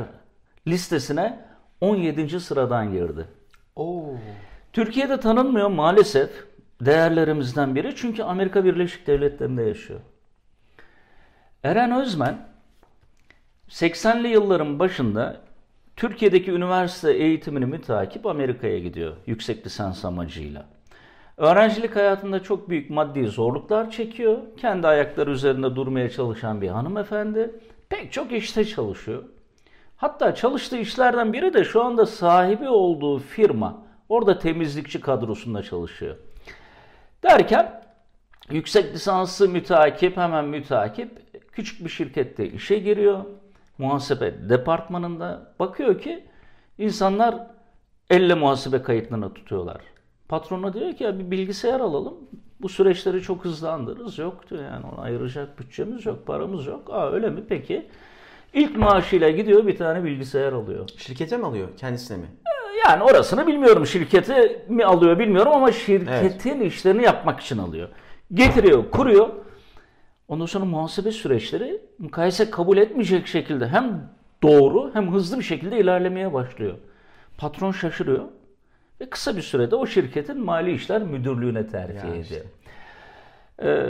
listesine 0.66 1.40
17. 1.80 2.40
sıradan 2.40 2.92
girdi. 2.92 3.24
Oo. 3.76 4.14
Türkiye'de 4.72 5.20
tanınmıyor 5.20 5.68
maalesef 5.68 6.30
değerlerimizden 6.80 7.74
biri 7.74 7.96
çünkü 7.96 8.22
Amerika 8.22 8.64
Birleşik 8.64 9.06
Devletleri'nde 9.06 9.62
yaşıyor. 9.62 10.00
Eren 11.64 11.92
Özmen 12.00 12.48
80'li 13.68 14.28
yılların 14.28 14.78
başında 14.78 15.40
Türkiye'deki 15.96 16.50
üniversite 16.52 17.12
eğitimini 17.12 17.66
mütakip 17.66 18.26
Amerika'ya 18.26 18.78
gidiyor 18.78 19.16
yüksek 19.26 19.66
lisans 19.66 20.04
amacıyla. 20.04 20.66
Öğrencilik 21.36 21.96
hayatında 21.96 22.42
çok 22.42 22.68
büyük 22.68 22.90
maddi 22.90 23.26
zorluklar 23.26 23.90
çekiyor. 23.90 24.38
Kendi 24.56 24.86
ayakları 24.86 25.30
üzerinde 25.30 25.76
durmaya 25.76 26.10
çalışan 26.10 26.60
bir 26.60 26.68
hanımefendi. 26.68 27.54
Pek 27.88 28.12
çok 28.12 28.32
işte 28.32 28.64
çalışıyor. 28.64 29.24
Hatta 29.96 30.34
çalıştığı 30.34 30.76
işlerden 30.76 31.32
biri 31.32 31.54
de 31.54 31.64
şu 31.64 31.82
anda 31.82 32.06
sahibi 32.06 32.68
olduğu 32.68 33.18
firma. 33.18 33.86
Orada 34.08 34.38
temizlikçi 34.38 35.00
kadrosunda 35.00 35.62
çalışıyor. 35.62 36.16
Derken 37.22 37.82
yüksek 38.50 38.94
lisansı 38.94 39.48
mütakip 39.48 40.16
hemen 40.16 40.44
mütakip 40.44 41.32
küçük 41.52 41.84
bir 41.84 41.90
şirkette 41.90 42.48
işe 42.48 42.78
giriyor. 42.78 43.24
Muhasebe 43.78 44.48
departmanında 44.48 45.54
bakıyor 45.58 46.00
ki 46.00 46.24
insanlar 46.78 47.46
elle 48.10 48.34
muhasebe 48.34 48.82
kayıtlarını 48.82 49.34
tutuyorlar. 49.34 49.95
Patrona 50.28 50.72
diyor 50.72 50.92
ki 50.92 51.04
ya 51.04 51.18
bir 51.18 51.30
bilgisayar 51.30 51.80
alalım. 51.80 52.14
Bu 52.60 52.68
süreçleri 52.68 53.22
çok 53.22 53.44
hızlandırırız. 53.44 54.18
Yok 54.18 54.50
diyor 54.50 54.62
yani 54.62 54.86
ona 54.86 55.02
ayıracak 55.02 55.58
bütçemiz 55.58 56.06
yok, 56.06 56.26
paramız 56.26 56.66
yok. 56.66 56.90
Aa 56.90 57.10
öyle 57.12 57.30
mi 57.30 57.44
peki? 57.48 57.86
İlk 58.54 58.76
maaşıyla 58.76 59.30
gidiyor 59.30 59.66
bir 59.66 59.76
tane 59.76 60.04
bilgisayar 60.04 60.52
alıyor. 60.52 60.88
Şirkete 60.96 61.36
mi 61.36 61.46
alıyor? 61.46 61.68
Kendisine 61.76 62.16
mi? 62.16 62.26
Yani 62.86 63.02
orasını 63.02 63.46
bilmiyorum. 63.46 63.86
Şirketi 63.86 64.64
mi 64.68 64.84
alıyor 64.84 65.18
bilmiyorum 65.18 65.52
ama 65.54 65.72
şirketin 65.72 66.60
işlerini 66.60 67.02
yapmak 67.02 67.40
için 67.40 67.58
alıyor. 67.58 67.88
Getiriyor, 68.34 68.90
kuruyor. 68.90 69.28
Ondan 70.28 70.46
sonra 70.46 70.64
muhasebe 70.64 71.12
süreçleri 71.12 71.80
mukayese 71.98 72.50
kabul 72.50 72.76
etmeyecek 72.76 73.26
şekilde 73.26 73.68
hem 73.68 74.10
doğru 74.42 74.90
hem 74.94 75.12
hızlı 75.12 75.38
bir 75.38 75.44
şekilde 75.44 75.78
ilerlemeye 75.78 76.32
başlıyor. 76.32 76.74
Patron 77.38 77.72
şaşırıyor 77.72 78.24
ve 79.00 79.10
kısa 79.10 79.36
bir 79.36 79.42
sürede 79.42 79.76
o 79.76 79.86
şirketin 79.86 80.44
mali 80.44 80.72
işler 80.72 81.02
müdürlüğüne 81.02 81.66
terfi 81.66 82.06
Ya 82.06 82.12
ediyor. 82.14 82.22
işte. 82.24 82.42
Ee, 83.62 83.86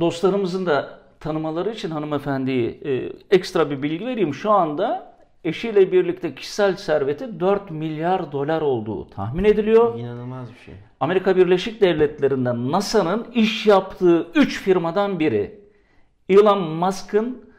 dostlarımızın 0.00 0.66
da 0.66 0.98
tanımaları 1.20 1.70
için 1.70 1.90
hanımefendiyi 1.90 2.80
e, 2.84 3.12
ekstra 3.36 3.70
bir 3.70 3.82
bilgi 3.82 4.06
vereyim. 4.06 4.34
Şu 4.34 4.50
anda 4.50 5.16
eşiyle 5.44 5.92
birlikte 5.92 6.34
kişisel 6.34 6.76
serveti 6.76 7.40
4 7.40 7.70
milyar 7.70 8.32
dolar 8.32 8.60
olduğu 8.62 9.10
tahmin 9.10 9.44
ediliyor. 9.44 9.98
İnanılmaz 9.98 10.48
bir 10.52 10.58
şey. 10.58 10.74
Amerika 11.00 11.36
Birleşik 11.36 11.80
Devletleri'nde 11.80 12.50
NASA'nın 12.72 13.26
iş 13.34 13.66
yaptığı 13.66 14.26
3 14.34 14.60
firmadan 14.62 15.18
biri. 15.20 15.60
Elon 16.28 16.62
Musk'ın 16.62 17.50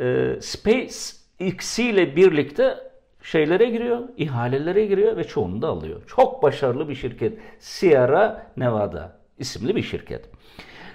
e, 0.00 0.36
SpaceX 0.40 1.78
ile 1.78 2.16
birlikte 2.16 2.76
şeylere 3.24 3.64
giriyor, 3.64 4.00
ihalelere 4.16 4.86
giriyor 4.86 5.16
ve 5.16 5.24
çoğunu 5.24 5.62
da 5.62 5.68
alıyor. 5.68 6.02
Çok 6.06 6.42
başarılı 6.42 6.88
bir 6.88 6.94
şirket. 6.94 7.38
Sierra 7.58 8.46
Nevada 8.56 9.16
isimli 9.38 9.76
bir 9.76 9.82
şirket. 9.82 10.24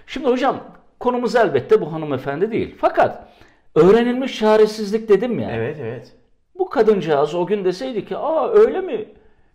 Şimdi 0.07 0.27
hocam 0.27 0.63
konumuz 0.99 1.35
elbette 1.35 1.81
bu 1.81 1.93
hanımefendi 1.93 2.51
değil. 2.51 2.75
Fakat 2.79 3.27
öğrenilmiş 3.75 4.39
çaresizlik 4.39 5.09
dedim 5.09 5.39
ya. 5.39 5.51
Evet 5.51 5.77
evet. 5.81 6.15
Bu 6.55 6.69
kadıncağız 6.69 7.35
o 7.35 7.45
gün 7.45 7.65
deseydi 7.65 8.05
ki 8.05 8.17
aa 8.17 8.49
öyle 8.49 8.81
mi? 8.81 9.05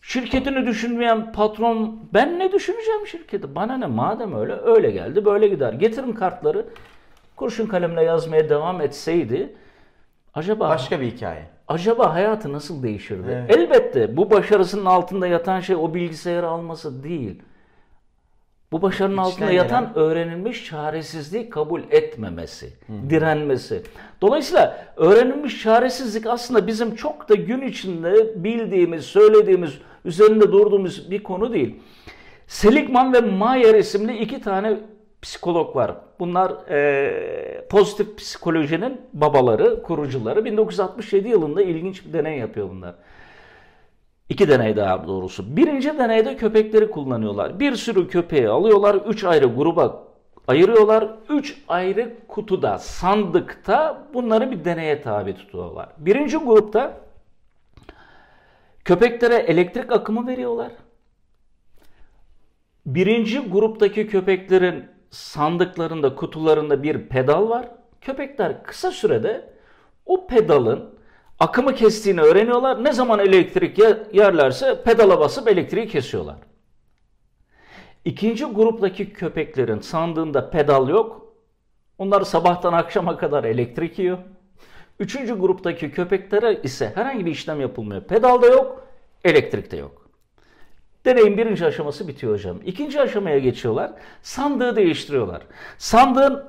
Şirketini 0.02 0.66
düşünmeyen 0.66 1.32
patron 1.32 2.00
ben 2.14 2.38
ne 2.38 2.52
düşüneceğim 2.52 3.06
şirketi? 3.06 3.54
Bana 3.54 3.76
ne 3.76 3.86
madem 3.86 4.34
öyle 4.34 4.52
öyle 4.52 4.90
geldi 4.90 5.24
böyle 5.24 5.48
gider. 5.48 5.72
Getirin 5.72 6.12
kartları 6.12 6.66
kurşun 7.36 7.66
kalemle 7.66 8.02
yazmaya 8.02 8.48
devam 8.48 8.80
etseydi 8.80 9.54
acaba 10.34 10.68
Başka 10.68 11.00
bir 11.00 11.06
hikaye. 11.06 11.42
acaba 11.68 12.14
hayatı 12.14 12.52
nasıl 12.52 12.82
değişirdi? 12.82 13.26
Evet. 13.48 13.56
Elbette 13.56 14.16
bu 14.16 14.30
başarısının 14.30 14.84
altında 14.84 15.26
yatan 15.26 15.60
şey 15.60 15.76
o 15.76 15.94
bilgisayarı 15.94 16.48
alması 16.48 17.04
değil. 17.04 17.42
Bu 18.72 18.82
başarının 18.82 19.12
İçten 19.12 19.24
altında 19.24 19.50
gelen- 19.50 19.62
yatan 19.62 19.92
öğrenilmiş 19.94 20.64
çaresizliği 20.64 21.50
kabul 21.50 21.80
etmemesi, 21.90 22.72
direnmesi. 23.10 23.82
Dolayısıyla 24.20 24.86
öğrenilmiş 24.96 25.62
çaresizlik 25.62 26.26
aslında 26.26 26.66
bizim 26.66 26.94
çok 26.94 27.28
da 27.28 27.34
gün 27.34 27.62
içinde 27.62 28.44
bildiğimiz, 28.44 29.04
söylediğimiz, 29.04 29.78
üzerinde 30.04 30.52
durduğumuz 30.52 31.10
bir 31.10 31.22
konu 31.22 31.52
değil. 31.52 31.80
Seligman 32.46 33.12
ve 33.12 33.20
Mayer 33.20 33.74
isimli 33.74 34.16
iki 34.18 34.40
tane 34.40 34.76
psikolog 35.24 35.76
var. 35.76 35.96
Bunlar 36.18 36.52
eee, 36.70 37.66
pozitif 37.70 38.16
psikolojinin 38.18 39.00
babaları, 39.12 39.82
kurucuları. 39.82 40.44
1967 40.44 41.28
yılında 41.28 41.62
ilginç 41.62 42.06
bir 42.06 42.12
deney 42.12 42.38
yapıyor 42.38 42.70
bunlar. 42.70 42.94
İki 44.28 44.48
deney 44.48 44.76
daha 44.76 45.06
doğrusu. 45.06 45.56
Birinci 45.56 45.98
deneyde 45.98 46.36
köpekleri 46.36 46.90
kullanıyorlar. 46.90 47.60
Bir 47.60 47.76
sürü 47.76 48.08
köpeği 48.08 48.48
alıyorlar. 48.48 48.94
Üç 48.94 49.24
ayrı 49.24 49.46
gruba 49.46 50.04
ayırıyorlar. 50.48 51.08
Üç 51.28 51.56
ayrı 51.68 52.14
kutuda, 52.28 52.78
sandıkta 52.78 54.04
bunları 54.14 54.50
bir 54.50 54.64
deneye 54.64 55.02
tabi 55.02 55.36
tutuyorlar. 55.36 55.88
Birinci 55.98 56.36
grupta 56.36 57.00
köpeklere 58.84 59.34
elektrik 59.34 59.92
akımı 59.92 60.26
veriyorlar. 60.26 60.72
Birinci 62.86 63.38
gruptaki 63.38 64.06
köpeklerin 64.06 64.93
sandıklarında, 65.14 66.14
kutularında 66.14 66.82
bir 66.82 67.08
pedal 67.08 67.48
var. 67.48 67.68
Köpekler 68.00 68.62
kısa 68.62 68.90
sürede 68.90 69.54
o 70.06 70.26
pedalın 70.26 70.94
akımı 71.40 71.74
kestiğini 71.74 72.20
öğreniyorlar. 72.20 72.84
Ne 72.84 72.92
zaman 72.92 73.18
elektrik 73.18 73.78
ye- 73.78 74.02
yerlerse 74.12 74.82
pedala 74.84 75.20
basıp 75.20 75.48
elektriği 75.48 75.88
kesiyorlar. 75.88 76.36
İkinci 78.04 78.44
gruptaki 78.44 79.12
köpeklerin 79.12 79.80
sandığında 79.80 80.50
pedal 80.50 80.88
yok. 80.88 81.34
Onlar 81.98 82.20
sabahtan 82.22 82.72
akşama 82.72 83.16
kadar 83.16 83.44
elektrik 83.44 83.98
yiyor. 83.98 84.18
Üçüncü 85.00 85.38
gruptaki 85.38 85.90
köpeklere 85.90 86.60
ise 86.62 86.92
herhangi 86.94 87.26
bir 87.26 87.30
işlem 87.30 87.60
yapılmıyor. 87.60 88.02
Pedal 88.02 88.42
da 88.42 88.46
yok, 88.46 88.86
elektrik 89.24 89.70
de 89.70 89.76
yok. 89.76 90.03
Deneyin 91.04 91.38
birinci 91.38 91.66
aşaması 91.66 92.08
bitiyor 92.08 92.32
hocam. 92.32 92.56
İkinci 92.64 93.00
aşamaya 93.00 93.38
geçiyorlar. 93.38 93.92
Sandığı 94.22 94.76
değiştiriyorlar. 94.76 95.42
Sandığın 95.78 96.44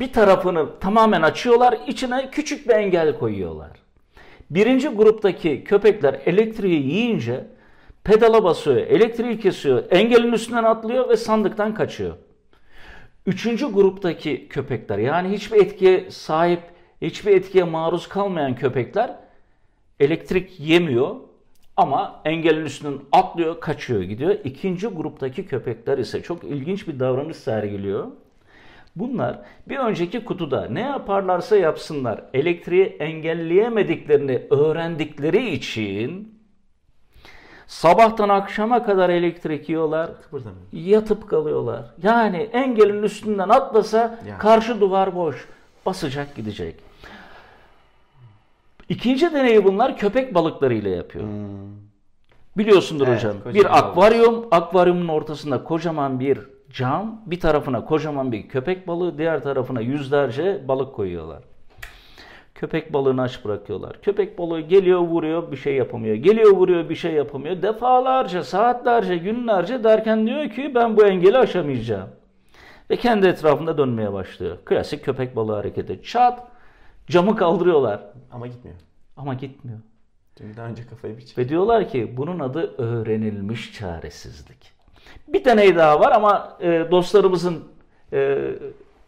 bir 0.00 0.12
tarafını 0.12 0.78
tamamen 0.80 1.22
açıyorlar. 1.22 1.78
içine 1.86 2.30
küçük 2.30 2.68
bir 2.68 2.74
engel 2.74 3.18
koyuyorlar. 3.18 3.70
Birinci 4.50 4.88
gruptaki 4.88 5.64
köpekler 5.64 6.20
elektriği 6.26 6.86
yiyince 6.86 7.44
pedala 8.04 8.44
basıyor, 8.44 8.76
elektriği 8.76 9.40
kesiyor, 9.40 9.84
engelin 9.90 10.32
üstünden 10.32 10.64
atlıyor 10.64 11.08
ve 11.08 11.16
sandıktan 11.16 11.74
kaçıyor. 11.74 12.16
Üçüncü 13.26 13.72
gruptaki 13.72 14.48
köpekler 14.48 14.98
yani 14.98 15.28
hiçbir 15.28 15.56
etkiye 15.56 16.10
sahip, 16.10 16.60
hiçbir 17.02 17.36
etkiye 17.36 17.64
maruz 17.64 18.08
kalmayan 18.08 18.54
köpekler 18.54 19.16
elektrik 20.00 20.60
yemiyor, 20.60 21.16
Ama 21.76 22.20
engelin 22.24 22.64
üstünden 22.64 22.98
atlıyor, 23.12 23.60
kaçıyor, 23.60 24.02
gidiyor. 24.02 24.36
İkinci 24.44 24.86
gruptaki 24.86 25.46
köpekler 25.46 25.98
ise 25.98 26.22
çok 26.22 26.44
ilginç 26.44 26.88
bir 26.88 27.00
davranış 27.00 27.36
sergiliyor. 27.36 28.06
Bunlar 28.96 29.38
bir 29.68 29.76
önceki 29.78 30.24
kutuda 30.24 30.66
ne 30.70 30.80
yaparlarsa 30.80 31.56
yapsınlar 31.56 32.24
elektriği 32.34 32.84
engelleyemediklerini 32.84 34.42
öğrendikleri 34.50 35.50
için 35.50 36.36
sabahtan 37.66 38.28
akşama 38.28 38.84
kadar 38.84 39.10
elektrik 39.10 39.68
yiyorlar, 39.68 40.10
yatıp 40.72 41.28
kalıyorlar. 41.30 41.84
Yani 42.02 42.36
engelin 42.52 43.02
üstünden 43.02 43.48
atlasa 43.48 44.18
Ya. 44.28 44.38
karşı 44.38 44.80
duvar 44.80 45.14
boş, 45.16 45.48
basacak 45.86 46.34
gidecek. 46.36 46.85
İkinci 48.88 49.32
deneyi 49.32 49.64
bunlar 49.64 49.96
köpek 49.96 50.34
balıklarıyla 50.34 50.90
yapıyor. 50.90 51.24
Biliyorsundur 52.56 53.08
Evet, 53.08 53.18
hocam. 53.18 53.36
Bir 53.54 53.64
balık. 53.64 53.76
akvaryum, 53.76 54.46
akvaryumun 54.50 55.08
ortasında 55.08 55.64
kocaman 55.64 56.20
bir 56.20 56.38
cam, 56.70 57.22
bir 57.26 57.40
tarafına 57.40 57.84
kocaman 57.84 58.32
bir 58.32 58.48
köpek 58.48 58.88
balığı, 58.88 59.18
diğer 59.18 59.42
tarafına 59.42 59.80
yüzlerce 59.80 60.68
balık 60.68 60.94
koyuyorlar. 60.94 61.42
Köpek 62.54 62.92
balığını 62.92 63.22
aç 63.22 63.44
bırakıyorlar. 63.44 64.00
Köpek 64.02 64.38
balığı 64.38 64.60
geliyor 64.60 64.98
vuruyor 65.00 65.52
bir 65.52 65.56
şey 65.56 65.74
yapamıyor. 65.74 66.14
Geliyor 66.14 66.50
vuruyor 66.50 66.88
bir 66.88 66.94
şey 66.94 67.12
yapamıyor. 67.12 67.62
Defalarca, 67.62 68.42
saatlerce, 68.42 69.16
günlerce 69.16 69.84
derken 69.84 70.26
diyor 70.26 70.50
ki 70.50 70.72
ben 70.74 70.96
bu 70.96 71.06
engeli 71.06 71.38
aşamayacağım. 71.38 72.08
Ve 72.90 72.96
kendi 72.96 73.26
etrafında 73.26 73.78
dönmeye 73.78 74.12
başlıyor. 74.12 74.56
Klasik 74.64 75.04
köpek 75.04 75.36
balığı 75.36 75.54
hareketi. 75.54 76.02
Çat 76.02 76.42
camı 77.06 77.36
kaldırıyorlar. 77.36 78.00
Ama 78.32 78.46
gitmiyor. 78.46 78.76
Ama 79.16 79.34
gitmiyor. 79.34 79.78
Çünkü 80.38 80.56
daha 80.56 80.66
önce 80.66 80.86
kafayı 80.86 81.16
bir 81.16 81.20
çekti. 81.22 81.40
Ve 81.40 81.48
diyorlar 81.48 81.88
ki 81.88 82.14
bunun 82.16 82.40
adı 82.40 82.74
öğrenilmiş 82.78 83.72
çaresizlik. 83.72 84.72
Bir 85.28 85.44
deney 85.44 85.76
daha 85.76 86.00
var 86.00 86.12
ama 86.12 86.58
e, 86.60 86.88
dostlarımızın 86.90 87.64
e, 88.12 88.38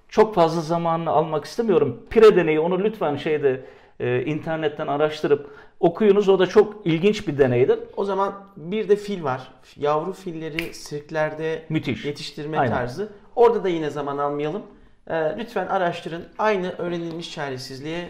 çok 0.08 0.34
fazla 0.34 0.60
zamanını 0.60 1.10
almak 1.10 1.44
istemiyorum. 1.44 2.02
Pire 2.10 2.36
deneyi 2.36 2.60
onu 2.60 2.78
lütfen 2.84 3.16
şeyde 3.16 3.64
e, 4.00 4.24
internetten 4.24 4.86
araştırıp 4.86 5.50
okuyunuz. 5.80 6.28
O 6.28 6.38
da 6.38 6.46
çok 6.46 6.86
ilginç 6.86 7.28
bir 7.28 7.38
deneydir. 7.38 7.78
O 7.96 8.04
zaman 8.04 8.34
bir 8.56 8.88
de 8.88 8.96
fil 8.96 9.24
var. 9.24 9.48
Yavru 9.76 10.12
filleri 10.12 10.74
sirklerde 10.74 11.62
Müthiş. 11.68 12.04
yetiştirme 12.04 12.58
Aynen. 12.58 12.72
tarzı. 12.72 13.08
Orada 13.36 13.64
da 13.64 13.68
yine 13.68 13.90
zaman 13.90 14.18
almayalım. 14.18 14.62
Ee, 15.08 15.34
lütfen 15.38 15.66
araştırın. 15.66 16.24
Aynı 16.38 16.72
öğrenilmiş 16.78 17.32
çaresizliğe 17.32 18.08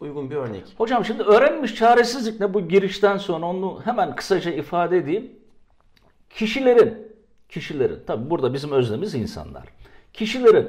uygun 0.00 0.30
bir 0.30 0.36
örnek. 0.36 0.64
Hocam 0.78 1.04
şimdi 1.04 1.22
öğrenilmiş 1.22 1.74
çaresizlik 1.74 2.40
ne 2.40 2.54
bu 2.54 2.68
girişten 2.68 3.16
sonra 3.16 3.46
onu 3.46 3.80
hemen 3.84 4.16
kısaca 4.16 4.50
ifade 4.50 4.96
edeyim. 4.96 5.32
Kişilerin, 6.30 7.12
kişilerin, 7.48 8.00
tabi 8.06 8.30
burada 8.30 8.54
bizim 8.54 8.72
öznemiz 8.72 9.14
insanlar. 9.14 9.64
Kişilerin 10.12 10.68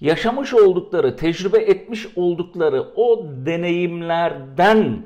yaşamış 0.00 0.54
oldukları, 0.54 1.16
tecrübe 1.16 1.58
etmiş 1.58 2.06
oldukları 2.16 2.82
o 2.82 3.26
deneyimlerden 3.46 5.02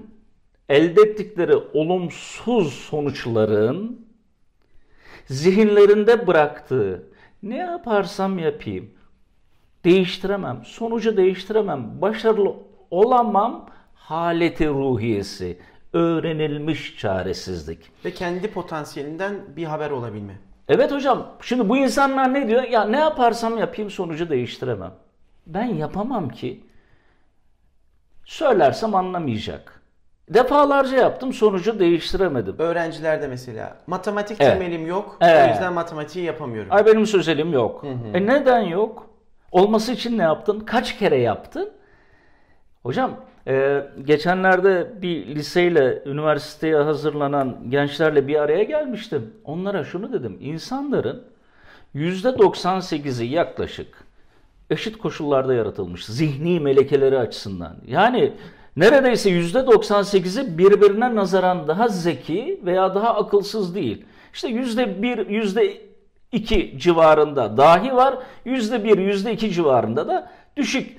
elde 0.68 1.02
ettikleri 1.02 1.56
olumsuz 1.56 2.74
sonuçların 2.74 4.06
zihinlerinde 5.26 6.26
bıraktığı 6.26 7.06
ne 7.42 7.56
yaparsam 7.56 8.38
yapayım 8.38 8.90
değiştiremem, 9.84 10.60
sonucu 10.64 11.16
değiştiremem, 11.16 12.02
başarılı 12.02 12.54
olamam 12.90 13.66
haleti 13.94 14.68
ruhiyesi, 14.68 15.58
öğrenilmiş 15.92 16.98
çaresizlik. 16.98 17.90
Ve 18.04 18.10
kendi 18.10 18.50
potansiyelinden 18.50 19.34
bir 19.56 19.64
haber 19.64 19.90
olabilme. 19.90 20.34
Evet 20.68 20.92
hocam, 20.92 21.26
şimdi 21.40 21.68
bu 21.68 21.76
insanlar 21.76 22.34
ne 22.34 22.48
diyor? 22.48 22.62
Ya 22.62 22.84
ne 22.84 22.98
yaparsam 22.98 23.58
yapayım 23.58 23.90
sonucu 23.90 24.30
değiştiremem. 24.30 24.92
Ben 25.46 25.64
yapamam 25.66 26.28
ki. 26.28 26.64
Söylersem 28.24 28.94
anlamayacak. 28.94 29.80
Defalarca 30.28 30.96
yaptım 30.96 31.32
sonucu 31.32 31.78
değiştiremedim. 31.78 32.54
Öğrencilerde 32.58 33.26
mesela 33.28 33.76
matematik 33.86 34.36
Evet. 34.40 34.52
temelim 34.52 34.86
yok. 34.86 35.18
Evet. 35.20 35.48
O 35.48 35.50
yüzden 35.52 35.72
matematiği 35.72 36.24
yapamıyorum. 36.24 36.72
Ay 36.72 36.86
benim 36.86 37.06
sözelim 37.06 37.52
yok. 37.52 37.84
E 38.14 38.26
neden 38.26 38.60
yok? 38.60 39.10
Olması 39.54 39.92
için 39.92 40.18
ne 40.18 40.22
yaptın? 40.22 40.60
Kaç 40.60 40.98
kere 40.98 41.20
yaptın? 41.20 41.70
Hocam 42.82 43.16
e, 43.46 43.86
geçenlerde 44.04 45.02
bir 45.02 45.26
liseyle 45.26 46.02
üniversiteye 46.06 46.76
hazırlanan 46.76 47.56
gençlerle 47.68 48.28
bir 48.28 48.36
araya 48.36 48.62
gelmiştim. 48.62 49.30
Onlara 49.44 49.84
şunu 49.84 50.12
dedim. 50.12 50.36
İnsanların 50.40 51.24
%98'i 51.94 53.26
yaklaşık 53.26 54.04
eşit 54.70 54.98
koşullarda 54.98 55.54
yaratılmış. 55.54 56.04
Zihni 56.06 56.60
melekeleri 56.60 57.18
açısından. 57.18 57.76
Yani 57.86 58.32
neredeyse 58.76 59.30
%98'i 59.30 60.58
birbirine 60.58 61.14
nazaran 61.14 61.68
daha 61.68 61.88
zeki 61.88 62.60
veya 62.64 62.94
daha 62.94 63.14
akılsız 63.14 63.74
değil. 63.74 64.04
İşte 64.32 64.48
%1, 64.48 65.26
%2 66.34 66.78
civarında 66.78 67.56
dahi 67.56 67.94
var. 67.94 68.18
%1, 68.46 69.00
%2 69.00 69.50
civarında 69.50 70.08
da 70.08 70.30
düşük 70.56 70.96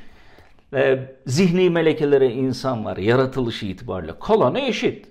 e, 0.74 1.00
zihni 1.26 1.69
melekelere 1.69 2.32
insan 2.32 2.86
var 2.86 2.98
yaratılışı 2.98 3.65
itibariyle. 3.65 4.19
Kalanı 4.19 4.60
eşit. 4.60 5.08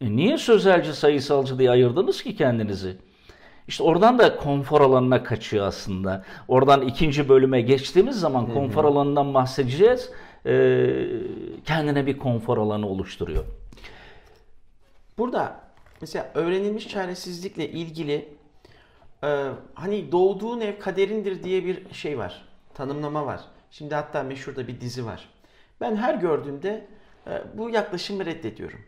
E 0.00 0.16
niye 0.16 0.38
sözelci 0.38 0.92
sayısalcı 0.92 1.58
diye 1.58 1.70
ayırdınız 1.70 2.22
ki 2.22 2.36
kendinizi? 2.36 2.96
İşte 3.68 3.82
oradan 3.82 4.18
da 4.18 4.36
konfor 4.36 4.80
alanına 4.80 5.22
kaçıyor 5.22 5.66
aslında. 5.66 6.24
Oradan 6.48 6.82
ikinci 6.82 7.28
bölüme 7.28 7.60
geçtiğimiz 7.60 8.20
zaman 8.20 8.52
konfor 8.52 8.84
alanından 8.84 9.34
bahsedeceğiz. 9.34 10.10
Ee, 10.46 11.06
kendine 11.64 12.06
bir 12.06 12.18
konfor 12.18 12.58
alanı 12.58 12.88
oluşturuyor. 12.88 13.44
Burada 15.18 15.60
mesela 16.00 16.30
öğrenilmiş 16.34 16.88
çaresizlikle 16.88 17.70
ilgili 17.70 18.28
e, 19.24 19.50
hani 19.74 20.12
doğduğun 20.12 20.60
ev 20.60 20.78
kaderindir 20.78 21.42
diye 21.42 21.64
bir 21.64 21.94
şey 21.94 22.18
var. 22.18 22.48
Tanımlama 22.74 23.26
var. 23.26 23.40
Şimdi 23.70 23.94
hatta 23.94 24.22
meşhur 24.22 24.56
da 24.56 24.68
bir 24.68 24.80
dizi 24.80 25.06
var. 25.06 25.28
Ben 25.80 25.96
her 25.96 26.14
gördüğümde 26.14 26.86
e, 27.26 27.42
bu 27.54 27.70
yaklaşımı 27.70 28.26
reddediyorum. 28.26 28.80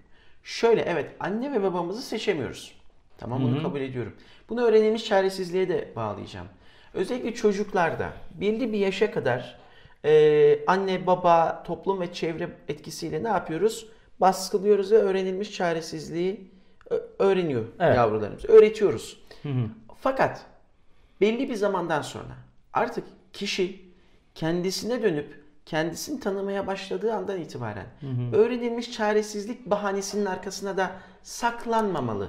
Şöyle 0.42 0.82
evet 0.82 1.10
anne 1.20 1.52
ve 1.52 1.62
babamızı 1.62 2.02
seçemiyoruz. 2.02 2.74
Tamam 3.18 3.42
bunu 3.42 3.62
kabul 3.62 3.80
ediyorum. 3.80 4.12
Bunu 4.48 4.62
öğrenilmiş 4.62 5.04
çaresizliğe 5.04 5.68
de 5.68 5.92
bağlayacağım. 5.96 6.46
Özellikle 6.94 7.34
çocuklarda 7.34 8.12
belli 8.34 8.72
bir 8.72 8.78
yaşa 8.78 9.10
kadar 9.10 9.58
e, 10.04 10.64
anne, 10.66 11.06
baba, 11.06 11.62
toplum 11.66 12.00
ve 12.00 12.12
çevre 12.12 12.48
etkisiyle 12.68 13.24
ne 13.24 13.28
yapıyoruz? 13.28 13.88
Baskılıyoruz 14.20 14.92
ve 14.92 14.96
öğrenilmiş 14.96 15.52
çaresizliği 15.52 16.50
öğreniyor 17.18 17.64
Evet. 17.80 17.96
yavrularımız. 17.96 18.44
Öğretiyoruz. 18.44 19.26
Fakat 20.06 20.40
belli 21.20 21.48
bir 21.48 21.54
zamandan 21.54 22.02
sonra 22.02 22.36
artık 22.72 23.04
kişi 23.32 23.80
kendisine 24.34 25.02
dönüp 25.02 25.42
kendisini 25.64 26.20
tanımaya 26.20 26.66
başladığı 26.66 27.14
andan 27.14 27.40
itibaren 27.40 27.86
öğrenilmiş 28.32 28.92
çaresizlik 28.92 29.66
bahanesinin 29.66 30.26
arkasına 30.26 30.76
da 30.76 30.90
saklanmamalı. 31.22 32.28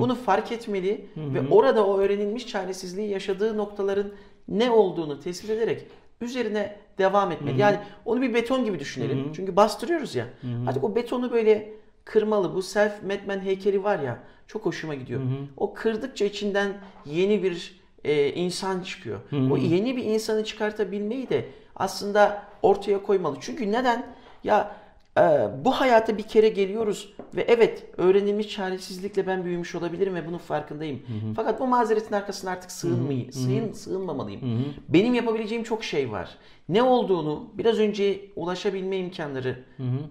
Bunu 0.00 0.14
fark 0.14 0.52
etmeli 0.52 1.10
ve 1.16 1.48
orada 1.50 1.86
o 1.86 1.98
öğrenilmiş 1.98 2.46
çaresizliği 2.46 3.10
yaşadığı 3.10 3.56
noktaların 3.56 4.12
ne 4.48 4.70
olduğunu 4.70 5.20
tespit 5.20 5.50
ederek 5.50 5.86
üzerine 6.20 6.76
devam 6.98 7.32
etmeli. 7.32 7.60
Yani 7.60 7.78
onu 8.04 8.22
bir 8.22 8.34
beton 8.34 8.64
gibi 8.64 8.80
düşünelim. 8.80 9.32
Çünkü 9.32 9.56
bastırıyoruz 9.56 10.14
ya. 10.14 10.26
Artık 10.68 10.84
o 10.84 10.94
betonu 10.94 11.32
böyle 11.32 11.72
kırmalı. 12.04 12.54
Bu 12.54 12.62
self 12.62 13.02
Madman 13.02 13.40
heykeli 13.40 13.84
var 13.84 13.98
ya 13.98 14.18
çok 14.46 14.66
hoşuma 14.66 14.94
gidiyor. 14.94 15.20
O 15.56 15.74
kırdıkça 15.74 16.24
içinden 16.24 16.72
yeni 17.06 17.42
bir 17.42 17.80
e, 18.04 18.32
insan 18.32 18.80
çıkıyor. 18.82 19.20
O 19.50 19.56
yeni 19.56 19.96
bir 19.96 20.04
insanı 20.04 20.44
çıkartabilmeyi 20.44 21.28
de 21.28 21.48
aslında 21.76 22.42
ortaya 22.62 23.02
koymalı. 23.02 23.36
Çünkü 23.40 23.72
neden? 23.72 24.06
Ya 24.44 24.76
e, 25.18 25.20
bu 25.64 25.70
hayata 25.72 26.18
bir 26.18 26.22
kere 26.22 26.48
geliyoruz 26.48 27.14
ve 27.34 27.42
evet 27.48 27.86
öğrenilmiş 27.96 28.48
çaresizlikle 28.48 29.26
ben 29.26 29.44
büyümüş 29.44 29.74
olabilirim 29.74 30.14
ve 30.14 30.26
bunun 30.26 30.38
farkındayım. 30.38 31.02
Fakat 31.36 31.60
bu 31.60 31.66
mazeretin 31.66 32.14
arkasına 32.14 32.50
artık 32.50 32.70
sığınmayı, 32.72 33.32
sığın, 33.32 33.72
sığınmamalıyım. 33.72 34.64
Benim 34.88 35.14
yapabileceğim 35.14 35.64
çok 35.64 35.84
şey 35.84 36.10
var. 36.12 36.28
Ne 36.68 36.82
olduğunu 36.82 37.50
biraz 37.54 37.78
önce 37.78 38.20
ulaşabilme 38.36 38.96
imkanları, 38.96 39.64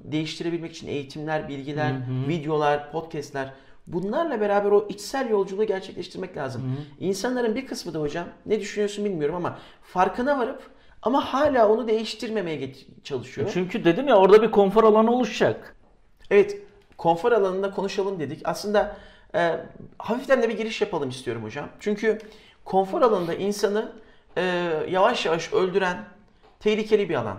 değiştirebilmek 0.04 0.72
için 0.72 0.88
eğitimler, 0.88 1.50
bilgiler, 1.50 1.93
videolar, 2.28 2.91
podcastler 2.91 3.54
Bunlarla 3.88 4.41
beraber 4.41 4.72
o 4.72 4.88
içsel 4.89 5.30
yolculuğu 5.30 5.63
gerçekleştirmek 5.63 6.38
lazım. 6.38 6.78
İnsanların 7.00 7.56
bir 7.56 7.67
kısmı 7.67 7.93
da 7.93 8.00
hocam 8.00 8.28
ne 8.46 8.60
düşünüyorsun 8.60 9.06
bilmiyorum 9.06 9.36
ama 9.36 9.58
farkına 9.84 10.39
varıp 10.39 10.62
ama 11.02 11.34
hala 11.34 11.69
onu 11.69 11.88
değiştirmemeye 11.88 12.72
çalışıyor. 13.04 13.50
Çünkü 13.54 13.86
dedim 13.86 14.08
ya 14.08 14.17
orada 14.17 14.41
bir 14.41 14.52
konfor 14.52 14.84
alanı 14.84 15.12
oluşacak. 15.12 15.76
Evet 16.32 16.58
konfor 16.98 17.32
alanında 17.32 17.72
konuşalım 17.72 18.19
dedik. 18.19 18.41
Aslında 18.43 18.98
e, 19.36 19.60
hafiften 19.98 20.41
de 20.41 20.50
bir 20.50 20.58
giriş 20.58 20.82
yapalım 20.82 21.10
istiyorum 21.10 21.43
hocam. 21.43 21.69
Çünkü 21.80 22.19
konfor 22.65 23.02
alanında 23.02 23.34
insanı 23.34 23.91
e, 24.38 24.41
yavaş 24.89 25.26
yavaş 25.26 25.54
öldüren 25.54 25.98
tehlikeli 26.63 27.10
bir 27.10 27.15
alan. 27.15 27.38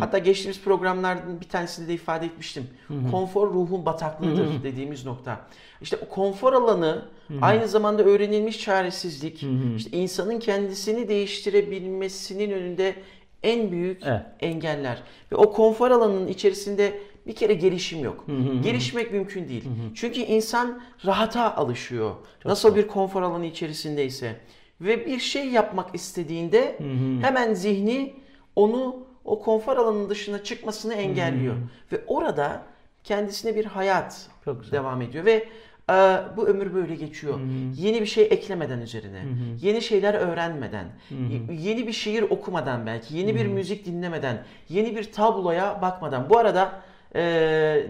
Hatta 0.00 0.18
geçtiğimiz 0.18 0.60
programlardan 0.60 1.40
bir 1.40 1.48
tanesinde 1.48 1.88
de 1.88 1.94
ifade 1.94 2.26
etmiştim. 2.26 2.66
Konfor 3.10 3.54
ruhun 3.54 3.86
bataklığıdır 3.86 4.62
dediğimiz 4.62 5.06
nokta. 5.06 5.40
İşte 5.80 5.96
o 6.06 6.08
konfor 6.08 6.52
alanı 6.52 7.08
aynı 7.42 7.68
zamanda 7.68 8.02
öğrenilmiş 8.02 8.60
çaresizlik, 8.60 9.44
işte 9.76 9.96
insanın 9.96 10.38
kendisini 10.38 11.08
değiştirebilmesinin 11.08 12.50
önünde 12.50 12.94
en 13.42 13.72
büyük 13.72 14.02
Evet. 14.06 14.22
engeller. 14.40 15.02
Ve 15.32 15.36
o 15.36 15.52
konfor 15.52 15.90
alanının 15.90 16.28
içerisinde 16.28 17.00
bir 17.26 17.34
kere 17.34 17.54
gelişim 17.54 18.04
yok. 18.04 18.26
Gelişmek 18.62 19.12
mümkün 19.12 19.48
değil. 19.48 19.64
Çünkü 19.94 20.20
insan 20.20 20.80
rahata 21.06 21.56
alışıyor. 21.56 22.14
Nasıl 22.44 22.76
bir 22.76 22.86
konfor 22.88 23.22
alanı 23.22 23.46
içerisindeyse 23.46 24.36
ve 24.80 25.06
bir 25.06 25.18
şey 25.18 25.48
yapmak 25.48 25.94
istediğinde 25.94 26.78
hemen 27.22 27.54
zihni 27.54 28.14
onu 28.56 28.96
o 29.24 29.40
konfor 29.42 29.76
alanının 29.76 30.10
dışına 30.10 30.42
çıkmasını 30.42 30.94
engelliyor. 30.94 31.54
Ve 31.92 32.04
orada 32.06 32.62
kendisine 33.04 33.54
bir 33.56 33.64
hayat 33.64 34.26
devam 34.72 35.02
ediyor 35.02 35.24
ve 35.24 35.48
e, 35.90 35.94
bu 36.36 36.46
ömür 36.48 36.74
böyle 36.74 36.94
geçiyor. 36.94 37.40
Yeni 37.76 38.00
bir 38.00 38.06
şey 38.06 38.24
eklemeden 38.24 38.80
üzerine, 38.80 39.22
yeni 39.60 39.82
şeyler 39.82 40.14
öğrenmeden, 40.14 40.86
y- 41.10 41.56
yeni 41.70 41.86
bir 41.86 41.92
şiir 41.92 42.22
okumadan 42.22 42.86
belki, 42.86 43.16
yeni 43.16 43.34
bir 43.34 43.46
müzik 43.46 43.86
dinlemeden, 43.86 44.42
yeni 44.68 44.96
bir 44.96 45.12
tabloya 45.12 45.82
bakmadan. 45.82 46.30
Bu 46.30 46.38
arada 46.38 46.80
e, 47.14 47.20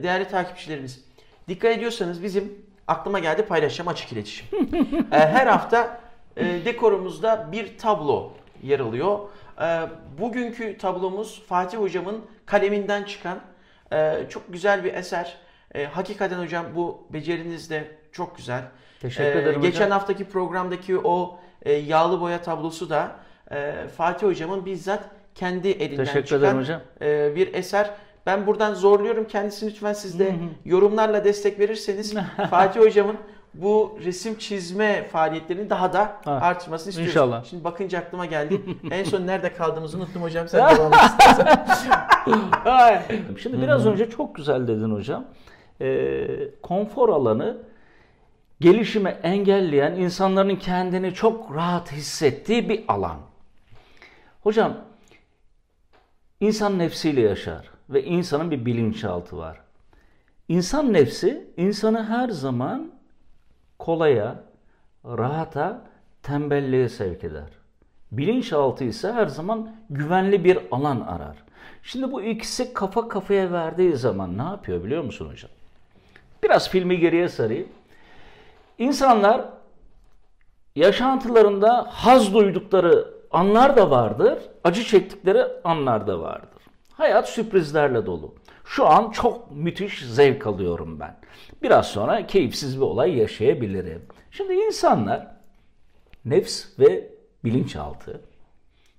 değerli 0.02 0.28
takipçilerimiz, 0.28 1.04
dikkat 1.48 1.76
ediyorsanız 1.76 2.22
bizim 2.22 2.52
aklıma 2.88 3.18
geldi 3.18 3.42
paylaşacağım 3.42 3.88
açık 3.88 4.12
iletişim. 4.12 4.46
E, 5.12 5.18
her 5.18 5.46
hafta 5.46 6.00
e, 6.36 6.44
dekorumuzda 6.64 7.48
bir 7.52 7.78
tablo 7.78 8.32
yer 8.62 8.80
alıyor. 8.80 9.18
E, 9.60 9.80
bugünkü 10.20 10.78
tablomuz 10.78 11.42
Fatih 11.48 11.78
Hocam'ın 11.78 12.24
kaleminden 12.46 13.02
çıkan 13.02 13.38
e, 13.92 14.16
çok 14.28 14.52
güzel 14.52 14.84
bir 14.84 14.94
eser. 14.94 15.36
E, 15.74 15.84
hakikaten 15.84 16.38
hocam 16.38 16.66
bu 16.74 17.06
beceriniz 17.12 17.70
de 17.70 17.84
çok 18.12 18.36
güzel. 18.36 18.62
Teşekkür 19.00 19.38
E, 19.38 19.42
ederim 19.42 19.60
Geçen 19.62 19.84
hocam. 19.84 19.90
haftaki 19.90 20.24
programdaki 20.24 20.98
o 20.98 21.38
e, 21.62 21.72
yağlı 21.72 22.20
boya 22.20 22.42
tablosu 22.42 22.90
da 22.90 23.10
e, 23.50 23.72
Fatih 23.96 24.26
Hocam'ın 24.26 24.66
bizzat 24.66 25.04
kendi 25.34 25.68
elinden 25.68 26.04
Teşekkür 26.04 26.26
çıkan 26.26 26.40
ederim 26.42 26.58
hocam. 26.58 26.80
e, 27.02 27.36
bir 27.36 27.54
eser. 27.54 27.90
Ben 28.26 28.46
buradan 28.46 28.74
zorluyorum 28.74 29.26
kendisini 29.28 29.70
lütfen 29.70 29.92
siz 29.92 30.18
de 30.18 30.34
yorumlarla 30.64 31.24
destek 31.24 31.58
verirseniz 31.58 32.14
Fatih 32.50 32.80
Hocam'ın 32.80 33.16
bu 33.62 33.98
resim 34.04 34.38
çizme 34.38 35.08
faaliyetlerini 35.08 35.70
daha 35.70 35.92
da 35.92 36.16
Ha, 36.24 36.32
artırmasını 36.32 36.90
istiyoruz. 36.90 37.12
inşallah. 37.14 37.44
Şimdi 37.44 37.64
bakınca 37.64 37.98
aklıma 37.98 38.26
geldi. 38.26 38.60
en 38.90 39.04
son 39.04 39.26
nerede 39.26 39.52
kaldığımızı 39.54 39.96
unuttum 39.98 40.22
hocam. 40.22 40.48
Sen 40.48 40.70
devam 40.76 40.92
istersen. 40.92 41.58
Şimdi 43.42 43.62
biraz 43.62 43.86
önce 43.86 44.10
çok 44.10 44.34
güzel 44.34 44.68
dedin 44.68 44.90
hocam. 44.94 45.24
Ee, 45.80 46.26
konfor 46.62 47.08
alanı 47.08 47.58
gelişimi 48.60 49.08
engelleyen 49.22 49.92
insanların 49.92 50.56
kendini 50.56 51.14
çok 51.14 51.54
rahat 51.54 51.92
hissettiği 51.92 52.68
bir 52.68 52.84
alan. 52.88 53.16
Hocam 54.42 54.76
insan 56.40 56.78
nefsiyle 56.78 57.20
yaşar 57.20 57.70
ve 57.90 58.04
insanın 58.04 58.50
bir 58.50 58.66
bilinçaltı 58.66 59.36
var. 59.36 59.60
İnsan 60.48 60.92
nefsi 60.92 61.50
insanı 61.56 62.04
her 62.04 62.28
zaman 62.28 62.92
kolaya, 63.78 64.36
rahata, 65.04 65.82
tembelliğe 66.22 66.88
sevk 66.88 67.24
eder. 67.24 67.48
Bilinçaltı 68.12 68.84
ise 68.84 69.12
her 69.12 69.26
zaman 69.26 69.76
güvenli 69.90 70.44
bir 70.44 70.58
alan 70.70 71.00
arar. 71.00 71.36
Şimdi 71.82 72.12
bu 72.12 72.22
ikisi 72.22 72.74
kafa 72.74 73.08
kafaya 73.08 73.52
verdiği 73.52 73.96
zaman 73.96 74.38
ne 74.38 74.42
yapıyor 74.42 74.84
biliyor 74.84 75.04
musun 75.04 75.28
hocam? 75.30 75.50
Biraz 76.42 76.70
filmi 76.70 76.98
geriye 76.98 77.28
sarayım. 77.28 77.68
İnsanlar 78.78 79.44
yaşantılarında 80.76 81.86
haz 81.90 82.34
duydukları 82.34 83.14
anlar 83.30 83.76
da 83.76 83.90
vardır, 83.90 84.38
acı 84.64 84.84
çektikleri 84.84 85.44
anlar 85.64 86.06
da 86.06 86.20
vardır. 86.20 86.62
Hayat 86.92 87.28
sürprizlerle 87.28 88.06
dolu. 88.06 88.34
Şu 88.66 88.86
an 88.86 89.10
çok 89.10 89.50
müthiş 89.50 90.02
zevk 90.04 90.46
alıyorum 90.46 91.00
ben. 91.00 91.16
Biraz 91.62 91.86
sonra 91.86 92.26
keyifsiz 92.26 92.76
bir 92.76 92.82
olay 92.82 93.16
yaşayabilirim. 93.16 94.02
Şimdi 94.30 94.52
insanlar 94.54 95.26
nefs 96.24 96.78
ve 96.78 97.10
bilinçaltı 97.44 98.20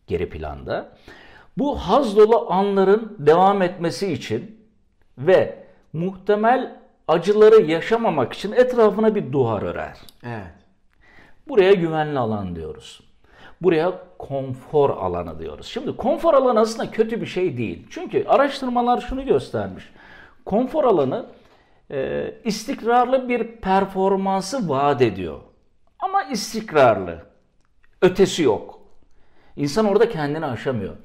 geri 0.07 0.29
planda 0.29 0.97
bu 1.57 1.75
haz 1.75 2.17
dolu 2.17 2.51
anların 2.51 3.15
devam 3.19 3.61
etmesi 3.61 4.13
için 4.13 4.67
ve 5.17 5.63
muhtemel 5.93 6.79
acıları 7.07 7.61
yaşamamak 7.61 8.33
için 8.33 8.51
etrafına 8.51 9.15
bir 9.15 9.31
duvar 9.31 9.61
örer. 9.61 9.97
evet. 10.23 10.53
Buraya 11.47 11.73
güvenli 11.73 12.19
alan 12.19 12.55
diyoruz. 12.55 13.06
Buraya 13.61 13.93
konfor 14.19 14.89
alanı 14.89 15.39
diyoruz. 15.39 15.67
Şimdi 15.67 15.97
konfor 15.97 16.33
alanı 16.33 16.59
aslında 16.59 16.91
kötü 16.91 17.21
bir 17.21 17.25
şey 17.25 17.57
değil. 17.57 17.87
Çünkü 17.89 18.25
araştırmalar 18.27 19.01
şunu 19.01 19.25
göstermiş. 19.25 19.89
Konfor 20.45 20.83
alanı 20.83 21.25
e, 21.91 22.33
istikrarlı 22.43 23.29
bir 23.29 23.47
performansı 23.47 24.69
vaat 24.69 25.01
ediyor. 25.01 25.39
Ama 25.99 26.23
istikrarlı. 26.23 27.25
Ötesi 28.01 28.43
yok. 28.43 28.79
İnsan 29.55 29.85
orada 29.85 30.09
kendini 30.09 30.45
aşamıyor. 30.45 30.95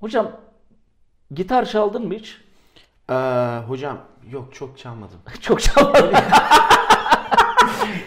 Hocam 0.00 0.30
gitar 1.30 1.64
çaldın 1.64 2.06
mı 2.06 2.14
hiç? 2.14 2.40
Ee, 3.10 3.14
hocam 3.68 3.98
yok 4.30 4.54
çok 4.54 4.78
çalmadım. 4.78 5.18
Çok 5.40 5.62
çalmadım. 5.62 6.10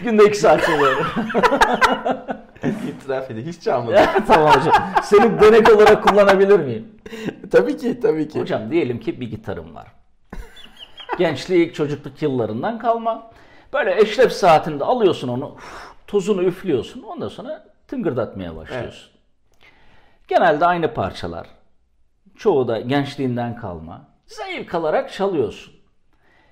Günde 0.02 0.24
iki 0.24 0.38
saat 0.38 0.62
çalıyorum. 0.66 1.06
İtiraf 2.88 3.30
edeyim 3.30 3.48
hiç 3.48 3.62
çalmadım. 3.62 4.04
tamam 4.26 4.60
hocam. 4.60 4.74
Seni 5.02 5.40
dönek 5.40 5.76
olarak 5.76 6.04
kullanabilir 6.04 6.60
miyim? 6.60 6.88
tabii 7.50 7.76
ki 7.76 8.00
tabii 8.00 8.28
ki. 8.28 8.40
Hocam 8.40 8.70
diyelim 8.70 9.00
ki 9.00 9.20
bir 9.20 9.30
gitarım 9.30 9.74
var. 9.74 9.92
Gençlik, 11.18 11.74
çocukluk 11.74 12.22
yıllarından 12.22 12.78
kalma. 12.78 13.30
Böyle 13.72 14.00
eşref 14.00 14.32
saatinde 14.32 14.84
alıyorsun 14.84 15.28
onu, 15.28 15.56
tozunu 16.06 16.42
üflüyorsun. 16.42 17.02
Ondan 17.02 17.28
sonra 17.28 17.64
tıngırdatmaya 17.88 18.56
başlıyorsun. 18.56 19.10
Genelde 20.28 20.66
aynı 20.66 20.94
parçalar. 20.94 21.46
Çoğu 22.36 22.68
da 22.68 22.80
gençliğinden 22.80 23.56
kalma. 23.56 24.08
Zevk 24.26 24.74
alarak 24.74 25.12
çalıyorsun. 25.12 25.74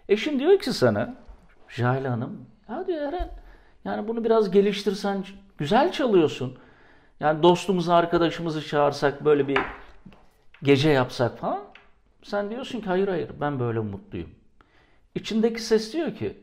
Eşin 0.09 0.39
diyor 0.39 0.59
ki 0.59 0.73
sana, 0.73 1.15
Jale 1.69 2.09
Hanım, 2.09 2.47
ya 2.69 2.87
diyor 2.87 3.13
Eren, 3.13 3.31
yani 3.85 4.09
bunu 4.09 4.25
biraz 4.25 4.51
geliştirsen 4.51 5.25
güzel 5.61 5.93
çalıyorsun. 5.93 6.59
Yani 7.21 7.43
dostumuzu, 7.43 7.93
arkadaşımızı 7.93 8.67
çağırsak 8.67 9.25
böyle 9.25 9.49
bir 9.49 9.59
gece 10.63 10.91
yapsak 10.91 11.39
falan. 11.39 11.61
Sen 12.23 12.51
diyorsun 12.51 12.81
ki 12.81 12.87
hayır 12.87 13.09
hayır 13.09 13.31
ben 13.41 13.61
böyle 13.61 13.79
mutluyum. 13.79 14.31
İçindeki 15.15 15.63
ses 15.63 15.93
diyor 15.93 16.15
ki 16.15 16.37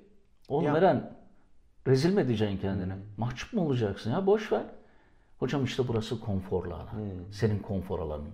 oğlum 0.50 0.66
Ya. 0.66 0.78
Eren 0.78 1.18
rezil 1.88 2.14
mi 2.14 2.22
edeceksin 2.22 2.58
kendini? 2.58 2.94
Mahcup 3.18 3.54
mu 3.54 3.62
olacaksın 3.62 4.12
ya 4.12 4.26
boş 4.26 4.52
ver. 4.52 4.64
Hocam 5.40 5.64
işte 5.64 5.84
burası 5.88 6.20
konforlu 6.20 6.74
alan. 6.74 6.88
Senin 7.32 7.60
konfor 7.60 8.00
alanın. 8.00 8.30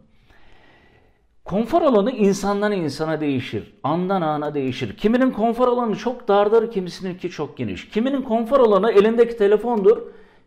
Konfor 1.45 1.81
alanı 1.81 2.11
insandan 2.11 2.71
insana 2.71 3.21
değişir. 3.21 3.73
Andan 3.83 4.21
ana 4.21 4.53
değişir. 4.53 4.97
Kiminin 4.97 5.31
konfor 5.31 5.67
alanı 5.67 5.95
çok 5.95 6.27
dardır, 6.27 6.71
kimisininki 6.71 7.29
çok 7.29 7.57
geniş. 7.57 7.89
Kiminin 7.89 8.21
konfor 8.21 8.59
alanı 8.59 8.91
elindeki 8.91 9.37
telefondur, 9.37 9.97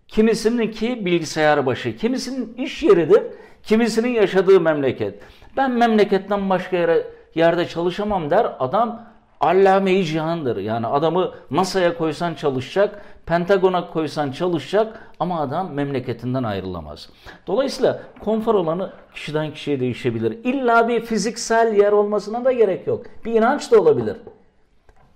kimisininki 0.08 1.06
bilgisayar 1.06 1.66
başı, 1.66 1.96
kimisinin 1.96 2.54
iş 2.54 2.82
yeridir, 2.82 3.22
kimisinin 3.62 4.08
yaşadığı 4.08 4.60
memleket. 4.60 5.20
Ben 5.56 5.70
memleketten 5.70 6.50
başka 6.50 6.76
yere 6.76 7.06
yerde 7.34 7.68
çalışamam 7.68 8.30
der. 8.30 8.56
Adam 8.58 9.06
allame-i 9.40 10.04
cihandır. 10.04 10.56
Yani 10.56 10.86
adamı 10.86 11.34
NASA'ya 11.50 11.98
koysan 11.98 12.34
çalışacak, 12.34 13.02
Pentagon'a 13.26 13.90
koysan 13.90 14.32
çalışacak 14.32 15.12
ama 15.20 15.40
adam 15.40 15.72
memleketinden 15.72 16.42
ayrılamaz. 16.42 17.08
Dolayısıyla 17.46 18.02
konfor 18.20 18.54
alanı 18.54 18.92
kişiden 19.14 19.52
kişiye 19.52 19.80
değişebilir. 19.80 20.44
İlla 20.44 20.88
bir 20.88 21.00
fiziksel 21.00 21.76
yer 21.76 21.92
olmasına 21.92 22.44
da 22.44 22.52
gerek 22.52 22.86
yok. 22.86 23.06
Bir 23.24 23.32
inanç 23.32 23.72
da 23.72 23.80
olabilir. 23.80 24.16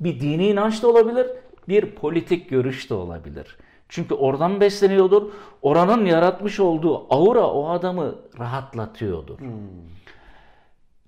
Bir 0.00 0.20
dini 0.20 0.48
inanç 0.48 0.82
da 0.82 0.88
olabilir, 0.88 1.26
bir 1.68 1.90
politik 1.90 2.50
görüş 2.50 2.90
de 2.90 2.94
olabilir. 2.94 3.56
Çünkü 3.90 4.14
oradan 4.14 4.60
besleniyordur. 4.60 5.22
Oranın 5.62 6.04
yaratmış 6.04 6.60
olduğu 6.60 7.14
aura 7.14 7.46
o 7.46 7.68
adamı 7.68 8.14
rahatlatıyordur. 8.38 9.38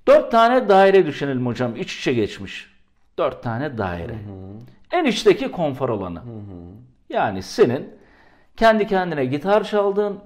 Dört 0.09 0.31
tane 0.31 0.69
daire 0.69 1.07
düşünelim 1.07 1.47
hocam. 1.47 1.77
iç 1.77 1.99
içe 1.99 2.13
geçmiş. 2.13 2.73
Dört 3.19 3.43
tane 3.43 3.79
daire. 3.79 4.15
En 4.93 5.05
içteki 5.05 5.51
konfor 5.51 5.89
alanı. 5.89 6.23
Yani 7.09 7.43
senin 7.43 7.91
kendi 8.57 8.87
kendine 8.87 9.25
gitar 9.25 9.65
çaldığın, 9.65 10.19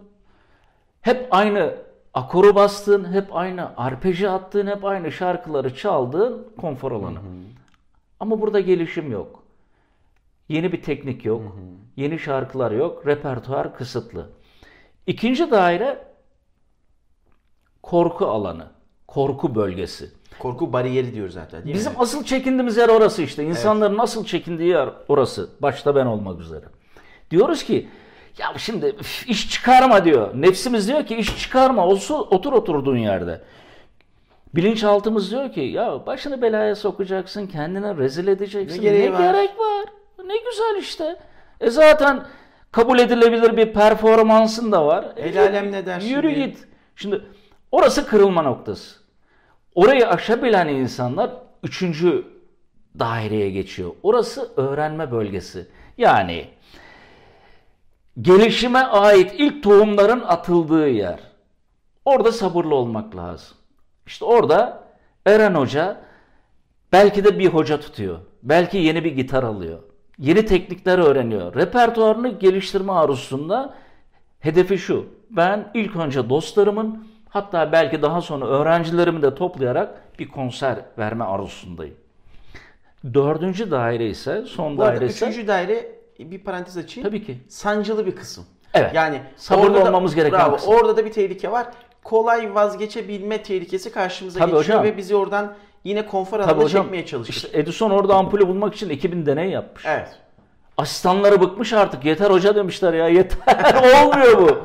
hep 1.00 1.28
aynı 1.30 1.74
akoru 2.14 2.54
bastığın, 2.54 3.12
hep 3.12 3.36
aynı 3.36 3.76
arpeji 3.76 4.30
attığın, 4.30 4.66
hep 4.66 4.84
aynı 4.84 5.12
şarkıları 5.12 5.74
çaldığın 5.76 6.48
konfor 6.60 6.92
alanı. 6.92 7.18
Ama 8.20 8.40
burada 8.40 8.60
gelişim 8.60 9.12
yok. 9.12 9.45
Yeni 10.48 10.72
bir 10.72 10.82
teknik 10.82 11.24
yok. 11.24 11.56
Yeni 11.96 12.18
şarkılar 12.18 12.70
yok. 12.70 13.06
Repertuar 13.06 13.74
kısıtlı. 13.76 14.30
İkinci 15.06 15.50
daire 15.50 15.98
korku 17.82 18.26
alanı. 18.26 18.66
Korku 19.06 19.54
bölgesi. 19.54 20.11
Korku 20.38 20.72
bariyeri 20.72 21.14
diyor 21.14 21.28
zaten 21.28 21.64
değil 21.64 21.74
Bizim 21.74 21.92
mi? 21.92 21.98
asıl 22.00 22.24
çekindiğimiz 22.24 22.76
yer 22.76 22.88
orası 22.88 23.22
işte. 23.22 23.44
İnsanların 23.44 23.98
asıl 23.98 24.24
çekindiği 24.24 24.68
yer 24.68 24.88
orası. 25.09 25.50
Başta 25.62 25.94
ben 25.94 26.06
olmak 26.06 26.40
üzere. 26.40 26.64
Diyoruz 27.30 27.64
ki 27.64 27.88
ya 28.38 28.46
şimdi 28.59 28.96
iş 29.26 29.50
çıkarma 29.50 30.04
diyor. 30.04 30.30
Nefsimiz 30.42 30.88
diyor 30.88 31.06
ki 31.06 31.16
iş 31.16 31.38
çıkarma. 31.38 31.87
Olsun, 31.87 32.26
otur 32.30 32.52
oturduğun 32.52 32.96
yerde. 32.96 33.40
Bilinçaltımız 34.54 35.30
diyor 35.30 35.52
ki 35.52 35.61
ya 35.61 36.06
başını 36.06 36.42
belaya 36.42 36.74
sokacaksın, 36.76 37.46
kendine 37.46 37.96
rezil 37.96 38.26
edeceksin. 38.26 38.78
Ne 38.78 38.82
gereği 38.82 39.12
var? 39.12 39.18
gerek 39.18 39.59
var? 39.59 39.85
Ne 40.26 40.34
güzel 40.36 40.76
işte. 40.80 41.16
E 41.60 41.70
zaten 41.70 42.26
kabul 42.72 42.98
edilebilir 42.98 43.56
bir 43.56 43.72
performansın 43.72 44.72
da 44.72 44.86
var. 44.86 45.12
E, 45.16 45.28
El 45.28 45.40
alem 45.42 45.72
ne 45.72 45.86
der 45.86 46.00
Yürü 46.00 46.30
şimdi? 46.30 46.46
git. 46.46 46.64
Şimdi 46.96 47.22
orası 47.72 48.06
kırılma 48.06 48.42
noktası. 48.42 48.96
Orayı 49.74 50.08
aşabilen 50.08 50.68
insanlar 50.68 51.30
üçüncü 51.62 52.24
daireye 52.98 53.50
geçiyor. 53.50 53.90
Orası 54.02 54.50
öğrenme 54.56 55.12
bölgesi. 55.12 55.66
Yani 55.98 56.48
gelişime 58.20 58.78
ait 58.78 59.32
ilk 59.38 59.62
tohumların 59.62 60.20
atıldığı 60.20 60.88
yer. 60.88 61.20
Orada 62.04 62.32
sabırlı 62.32 62.74
olmak 62.74 63.16
lazım. 63.16 63.56
İşte 64.06 64.24
orada 64.24 64.84
Eren 65.26 65.54
Hoca 65.54 66.00
belki 66.92 67.24
de 67.24 67.38
bir 67.38 67.46
hoca 67.46 67.80
tutuyor. 67.80 68.18
Belki 68.42 68.78
yeni 68.78 69.04
bir 69.04 69.12
gitar 69.12 69.42
alıyor. 69.42 69.78
Yeni 70.18 70.46
teknikler 70.46 70.98
öğreniyor. 70.98 71.55
Repertuarını 71.55 72.29
geliştirme 72.29 72.92
arzusunda 72.92 73.74
hedefi 74.40 74.79
şu. 74.79 75.07
Ben 75.31 75.70
ilk 75.74 75.96
önce 75.96 76.29
dostlarımın 76.31 77.07
hatta 77.29 77.72
belki 77.72 78.02
daha 78.02 78.20
sonra 78.22 78.46
öğrencilerimi 78.46 79.22
de 79.22 79.35
toplayarak 79.35 80.18
bir 80.18 80.29
konser 80.29 80.79
verme 80.98 81.24
arzusundayım. 81.24 81.94
Dördüncü 83.14 83.70
daire 83.70 84.09
ise 84.09 84.42
son 84.46 84.79
Bu 84.79 84.83
arada 84.83 84.94
daire 85.00 85.07
ise 85.07 85.26
üçüncü 85.29 85.48
daire 85.48 85.92
bir 86.18 86.38
parantez 86.38 86.76
açayım. 86.76 87.09
tabii 87.09 87.24
ki. 87.24 87.38
Sancılı 87.48 88.07
bir 88.07 88.16
kısım. 88.16 88.44
Evet. 88.74 88.94
Yani 88.94 89.20
Sabırlı 89.37 89.66
orada 89.66 89.81
da- 89.85 89.88
olmamız 89.88 90.14
gereken 90.14 90.38
bravo, 90.40 90.57
kısım. 90.57 90.74
Orada 90.74 90.96
da 90.96 91.05
bir 91.05 91.12
tehlike 91.12 91.50
var. 91.52 91.66
Kolay 92.10 92.54
vazgeçebilme 92.54 93.42
tehlikesi 93.42 93.92
karşımıza 93.92 94.38
Tabii 94.38 94.50
geçiyor 94.52 94.78
hocam. 94.78 94.84
ve 94.84 94.96
bizi 94.96 95.16
oradan 95.16 95.54
yine 95.84 96.06
konfor 96.06 96.40
alanına 96.40 96.64
hocam 96.64 96.82
çekmeye 96.82 97.06
çalışır. 97.06 97.32
işte 97.34 97.48
Edison 97.58 97.90
orada 97.90 98.14
ampulü 98.14 98.48
bulmak 98.48 98.74
için 98.74 98.88
2000 98.90 99.26
deney 99.26 99.50
yapmış. 99.50 99.84
Evet. 99.86 100.08
Asistanları 100.76 101.40
bıkmış 101.40 101.72
artık. 101.72 102.04
Yeter 102.04 102.30
hoca 102.30 102.54
demişler 102.54 102.94
ya 102.94 103.08
yeter. 103.08 103.74
Olmuyor 104.04 104.38
bu. 104.42 104.58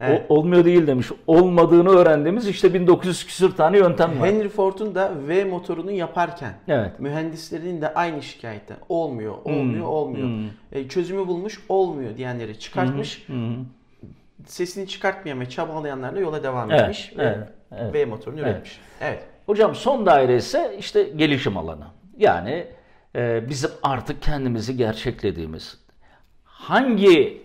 Evet. 0.00 0.26
O- 0.28 0.34
olmuyor 0.34 0.64
değil 0.64 0.86
demiş. 0.86 1.06
Olmadığını 1.26 1.90
öğrendiğimiz 1.90 2.48
işte 2.48 2.74
1900 2.74 3.26
küsür 3.26 3.56
tane 3.56 3.78
yöntem 3.78 4.20
var. 4.20 4.28
Henry 4.28 4.48
Ford'un 4.48 4.94
da 4.94 5.12
V 5.28 5.44
motorunu 5.44 5.90
yaparken 5.90 6.54
Evet. 6.68 7.00
mühendislerinin 7.00 7.80
de 7.82 7.94
aynı 7.94 8.22
şikayetten 8.22 8.76
olmuyor, 8.88 9.34
olmuyor, 9.44 9.86
olmuyor. 9.86 10.26
hmm. 10.26 10.46
E, 10.72 10.88
çözümü 10.88 11.26
bulmuş, 11.26 11.60
olmuyor 11.68 12.16
diyenleri 12.16 12.58
çıkartmış. 12.58 13.26
Sesini 14.46 14.88
çıkartmayamaya 14.88 15.48
çabalayanlarla 15.48 16.20
yola 16.20 16.42
devam 16.42 16.70
Evet, 16.70 16.80
etmiş 16.80 17.12
ve 17.18 17.22
evet, 17.22 17.48
evet. 17.72 17.94
V 17.94 18.04
motorunu 18.04 18.40
üretmiş. 18.40 18.80
Evet. 19.00 19.22
Hocam 19.46 19.74
son 19.74 20.06
daire 20.06 20.36
ise 20.36 20.76
işte 20.78 21.02
gelişim 21.02 21.56
alanı. 21.56 21.84
Yani 22.16 22.66
e, 23.14 23.48
bizim 23.48 23.70
artık 23.82 24.22
kendimizi 24.22 24.76
gerçeklediğimiz 24.76 25.78
hangi 26.44 27.42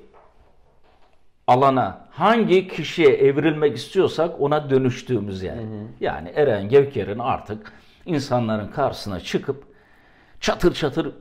alana, 1.48 2.08
hangi 2.12 2.68
kişiye 2.68 3.10
evrilmek 3.10 3.78
istiyorsak 3.78 4.42
ona 4.42 4.70
dönüştüğümüz 4.70 5.44
yer. 5.44 5.58
Yani 6.00 6.30
Eren 6.36 6.70
Gevker'in 6.70 7.20
artık 7.20 7.72
insanların 8.06 8.68
karşısına 8.68 9.20
çıkıp 9.20 9.64
çatır 10.40 10.74
çatır 10.74 11.12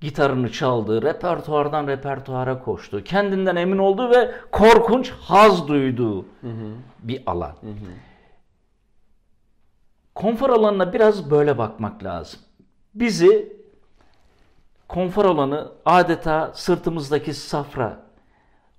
gitarını 0.00 0.52
çaldığı, 0.52 1.02
repertuardan 1.02 1.86
repertuara 1.86 2.58
koştuğu, 2.58 3.04
kendinden 3.04 3.56
emin 3.56 3.78
olduğu 3.78 4.10
ve 4.10 4.30
korkunç 4.52 5.10
haz 5.10 5.68
duyduğu 5.68 6.26
bir 7.02 7.22
alan. 7.26 7.56
Konfor 10.14 10.50
alanına 10.50 10.92
biraz 10.92 11.30
böyle 11.30 11.58
bakmak 11.58 12.04
lazım. 12.04 12.40
Bizi 12.94 13.60
konfor 14.88 15.24
alanı 15.24 15.72
adeta 15.84 16.52
sırtımızdaki 16.54 17.34
safra, 17.34 18.02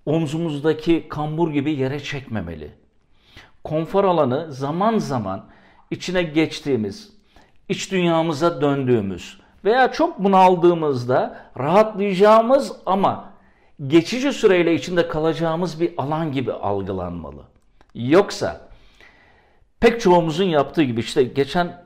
omzumuzdaki 0.05 1.09
kambur 1.09 1.51
gibi 1.51 1.71
yere 1.71 1.99
çekmemeli. 1.99 2.71
Konfor 3.63 4.03
alanı 4.03 4.51
zaman 4.51 4.97
zaman 4.97 5.45
içine 5.91 6.23
geçtiğimiz, 6.23 7.13
iç 7.69 7.91
dünyamıza 7.91 8.61
döndüğümüz 8.61 9.40
veya 9.65 9.91
çok 9.91 10.19
bunaldığımızda 10.19 11.37
rahatlayacağımız 11.59 12.71
ama 12.85 13.29
geçici 13.87 14.33
süreyle 14.33 14.73
içinde 14.73 15.07
kalacağımız 15.07 15.79
bir 15.81 15.93
alan 15.97 16.31
gibi 16.31 16.53
algılanmalı. 16.53 17.41
Yoksa 17.95 18.61
pek 19.79 20.01
çoğumuzun 20.01 20.43
yaptığı 20.43 20.83
gibi 20.83 20.99
işte 20.99 21.23
geçen 21.23 21.85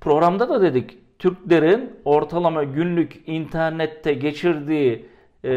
programda 0.00 0.48
da 0.48 0.62
dedik 0.62 0.98
Türklerin 1.18 1.96
ortalama 2.04 2.64
günlük 2.64 3.22
internette 3.26 4.12
geçirdiği 4.12 5.06
e, 5.44 5.50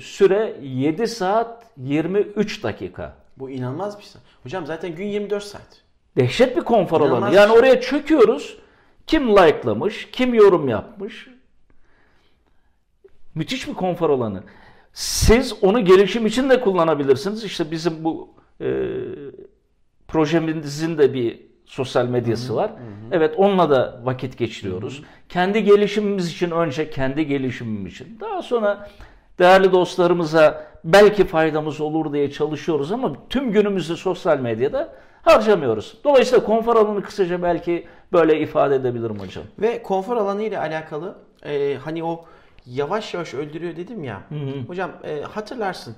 süre 0.00 0.56
7 0.62 1.06
saat 1.08 1.64
23 1.76 2.62
dakika. 2.62 3.14
Bu 3.38 3.50
inanılmaz 3.50 3.98
bir 3.98 4.04
şey. 4.04 4.20
Hocam 4.42 4.66
zaten 4.66 4.94
gün 4.94 5.06
24 5.06 5.44
saat. 5.44 5.82
Dehşet 6.16 6.56
bir 6.56 6.62
konfor 6.62 7.00
alanı. 7.00 7.10
İnanılmaz 7.10 7.34
Yani 7.34 7.48
bir 7.48 7.52
şey. 7.52 7.60
oraya 7.60 7.80
çöküyoruz. 7.80 8.58
Kim 9.06 9.28
like'lamış, 9.36 10.08
kim 10.12 10.34
yorum 10.34 10.68
yapmış. 10.68 11.28
Müthiş 13.34 13.68
bir 13.68 13.74
konfor 13.74 14.10
alanı. 14.10 14.42
Siz 14.92 15.54
onu 15.62 15.84
gelişim 15.84 16.26
için 16.26 16.50
de 16.50 16.60
kullanabilirsiniz. 16.60 17.44
İşte 17.44 17.70
bizim 17.70 18.04
bu 18.04 18.34
e, 18.60 18.66
projemizin 20.08 20.98
de 20.98 21.14
bir 21.14 21.40
sosyal 21.66 22.06
medyası 22.06 22.56
var. 22.56 22.72
Evet 23.12 23.34
onunla 23.36 23.70
da 23.70 24.00
vakit 24.04 24.38
geçiriyoruz. 24.38 25.02
Kendi 25.28 25.64
gelişimimiz 25.64 26.28
için 26.30 26.50
önce 26.50 26.90
kendi 26.90 27.26
gelişimim 27.26 27.86
için. 27.86 28.18
Daha 28.20 28.42
sonra 28.42 28.90
değerli 29.38 29.72
dostlarımıza 29.72 30.66
belki 30.84 31.24
faydamız 31.24 31.80
olur 31.80 32.12
diye 32.12 32.30
çalışıyoruz 32.30 32.92
ama 32.92 33.12
tüm 33.30 33.52
günümüzü 33.52 33.96
sosyal 33.96 34.38
medyada 34.38 34.94
harcamıyoruz. 35.26 35.98
Dolayısıyla 36.04 36.44
konfor 36.44 36.76
alanı 36.76 37.02
kısaca 37.02 37.42
belki 37.42 37.86
böyle 38.12 38.40
ifade 38.40 38.74
edebilirim 38.74 39.18
hocam. 39.18 39.44
Ve 39.58 39.82
konfor 39.82 40.16
alanı 40.16 40.42
ile 40.42 40.58
alakalı 40.58 41.14
e, 41.44 41.74
hani 41.84 42.04
o 42.04 42.24
yavaş 42.66 43.14
yavaş 43.14 43.34
öldürüyor 43.34 43.76
dedim 43.76 44.04
ya. 44.04 44.22
Hocam 44.66 44.90
e, 45.04 45.20
hatırlarsın 45.20 45.96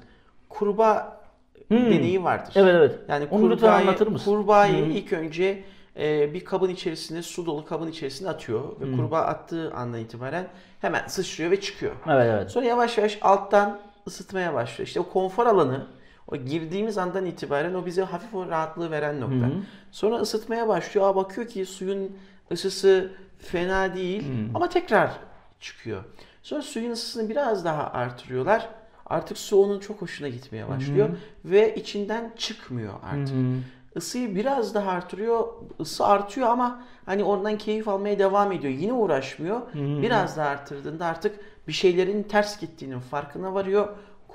kurbağa 0.49 1.19
deneyi 1.71 2.25
vardır. 2.25 2.53
Evet 2.57 2.75
evet. 2.75 2.99
Yani 3.09 3.27
Onu 3.31 3.51
lütfen 3.51 3.57
kurbağayı, 3.67 3.89
anlatır 3.89 4.07
mısın? 4.07 4.31
kurbağayı 4.33 4.85
ilk 4.87 5.13
önce 5.13 5.65
e, 5.99 6.35
bir 6.35 6.45
kabın 6.45 6.69
içerisine 6.71 7.23
su 7.23 7.47
dolu 7.47 7.65
kabın 7.65 7.89
içerisine 7.89 8.29
atıyor 8.29 8.63
ve 8.81 8.97
kurbağa 8.97 9.21
attığı 9.21 9.73
andan 9.75 10.01
itibaren 10.01 10.47
hemen 10.81 11.07
sıçrıyor 11.07 11.51
ve 11.51 11.61
çıkıyor. 11.61 11.93
Evet 12.07 12.27
evet. 12.35 12.51
Sonra 12.51 12.65
yavaş 12.67 12.99
yavaş 12.99 13.19
alttan 13.23 13.79
ısıtmaya 14.07 14.55
başlıyor. 14.55 14.87
İşte 14.87 15.01
o 15.01 15.09
konfor 15.09 15.47
alanı 15.47 15.87
o 16.33 16.37
girdiğimiz 16.37 16.99
andan 16.99 17.27
itibaren 17.27 17.75
o 17.75 17.87
bize 17.87 18.03
hafif 18.03 18.35
o 18.35 18.49
rahatlığı 18.49 18.91
veren 18.91 19.21
nokta. 19.21 19.37
Sonra 19.93 20.17
ısıtmaya 20.17 20.69
başlıyor. 20.69 21.09
Aa, 21.09 21.17
bakıyor 21.17 21.49
ki 21.49 21.67
suyun 21.67 22.17
ısısı 22.53 23.13
fena 23.39 23.95
değil 23.95 24.23
ama 24.55 24.69
tekrar 24.69 25.11
çıkıyor. 25.61 26.05
Sonra 26.43 26.63
suyun 26.63 26.91
ısısını 26.91 27.29
biraz 27.29 27.65
daha 27.65 27.91
artırıyorlar. 27.91 28.69
Artık 29.07 29.39
su 29.39 29.63
onun 29.63 29.81
çok 29.81 30.03
hoşuna 30.03 30.29
gitmeye 30.29 30.69
başlıyor 30.69 31.09
ve 31.45 31.75
içinden 31.75 32.33
çıkmıyor 32.37 32.93
artık. 33.03 33.35
Isıyı 33.97 34.35
biraz 34.35 34.75
daha 34.75 34.91
artırıyor. 34.91 35.49
Isı 35.79 36.07
artıyor 36.07 36.49
ama 36.49 36.83
hani 37.07 37.25
oradan 37.25 37.59
keyif 37.59 37.89
almaya 37.89 38.19
devam 38.19 38.53
ediyor. 38.53 38.73
Yine 38.73 38.93
uğraşmıyor. 38.93 39.61
Biraz 40.03 40.37
daha 40.37 40.49
artırdığında 40.49 41.07
artık 41.07 41.41
bir 41.69 41.73
şeylerin 41.73 42.23
ters 42.23 42.61
gittiğinin 42.61 43.01
farkına 43.01 43.55
varıyor. 43.55 43.89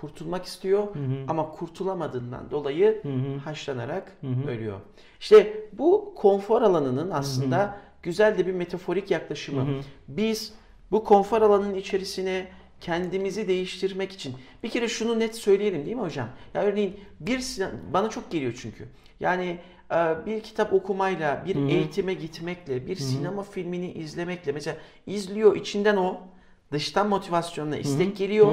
Kurtulmak 0.07 0.45
istiyor 0.45 0.87
ama 1.27 1.51
kurtulamadığından 1.51 2.51
dolayı 2.51 3.01
haşlanarak 3.43 4.11
ölüyor. 4.47 4.79
İşte 5.19 5.67
bu 5.73 6.13
konfor 6.15 6.61
alanının 6.61 7.11
aslında 7.11 7.77
güzel 8.03 8.37
de 8.37 8.47
bir 8.47 8.53
metaforik 8.53 9.11
yaklaşımı. 9.11 9.67
Biz 10.07 10.53
bu 10.91 11.03
konfor 11.03 11.41
alanının 11.41 11.75
içerisine 11.75 12.47
kendimizi 12.81 13.47
değiştirmek 13.47 14.11
için 14.11 14.35
bir 14.63 14.69
kere 14.69 14.87
şunu 14.87 15.19
net 15.19 15.35
söyleyelim 15.35 15.85
değil 15.85 15.95
mi 15.95 16.01
hocam? 16.01 16.29
Ya 16.53 16.61
örneğin 16.63 16.99
bir 17.19 17.59
bana 17.93 18.09
çok 18.09 18.31
geliyor 18.31 18.53
çünkü. 18.61 18.87
Yani 19.19 19.57
e, 19.91 19.95
bir 20.25 20.39
kitap 20.39 20.73
okumayla, 20.73 21.43
bir 21.45 21.55
eğitime 21.69 22.13
gitmekle, 22.13 22.87
bir 22.87 22.95
sinema 22.95 23.43
filmini 23.43 23.91
izlemekle 23.91 24.51
mesela 24.51 24.77
izliyor 25.07 25.55
içinden 25.55 25.97
o 25.97 26.21
dıştan 26.73 27.07
motivasyonla 27.07 27.77
istek 27.77 28.17
geliyor 28.17 28.47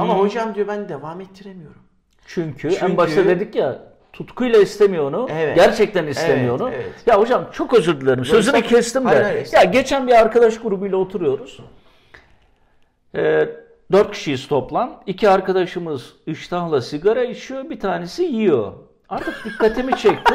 ama 0.00 0.18
hocam 0.18 0.54
diyor 0.54 0.68
ben 0.68 0.88
devam 0.88 1.20
ettiremiyorum. 1.20 1.82
Çünkü, 2.26 2.70
Çünkü- 2.70 2.84
en 2.84 2.96
başta 2.96 3.24
dedik 3.26 3.54
ya 3.54 3.78
tutkuyla 4.12 4.58
istemiyor 4.58 5.04
onu. 5.04 5.28
Evet. 5.32 5.56
Gerçekten 5.56 6.06
istemiyor 6.06 6.50
Evet, 6.50 6.60
onu. 6.60 6.70
evet. 6.70 6.92
Ya 7.06 7.20
hocam 7.20 7.44
çok 7.52 7.74
özür 7.74 8.00
dilerim. 8.00 8.24
Sözünü 8.24 8.52
sen- 8.52 8.62
kestim 8.68 9.02
de. 9.04 9.08
Hayır, 9.08 9.22
hayır, 9.22 9.48
ya 9.52 9.64
geçen 9.64 10.06
bir 10.06 10.12
arkadaş 10.12 10.58
grubuyla 10.60 10.96
oturuyoruz. 10.98 11.60
Ee, 13.14 13.48
dört 13.92 14.12
kişiyiz 14.12 14.48
toplam. 14.48 15.02
İki 15.06 15.28
arkadaşımız 15.28 16.12
iştahla 16.26 16.80
sigara 16.80 17.24
içiyor. 17.24 17.70
Bir 17.70 17.80
tanesi 17.80 18.22
yiyor. 18.22 18.72
Artık 19.08 19.44
dikkatimi 19.44 19.96
çekti. 19.96 20.34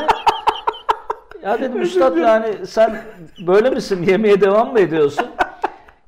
ya 1.44 1.62
dedim 1.62 1.82
üstad 1.82 2.18
yani 2.18 2.68
sen 2.68 3.02
böyle 3.48 3.70
misin? 3.70 4.04
Yemeye 4.04 4.42
devam 4.42 4.72
mı 4.74 4.80
ediyorsun? 4.80 5.26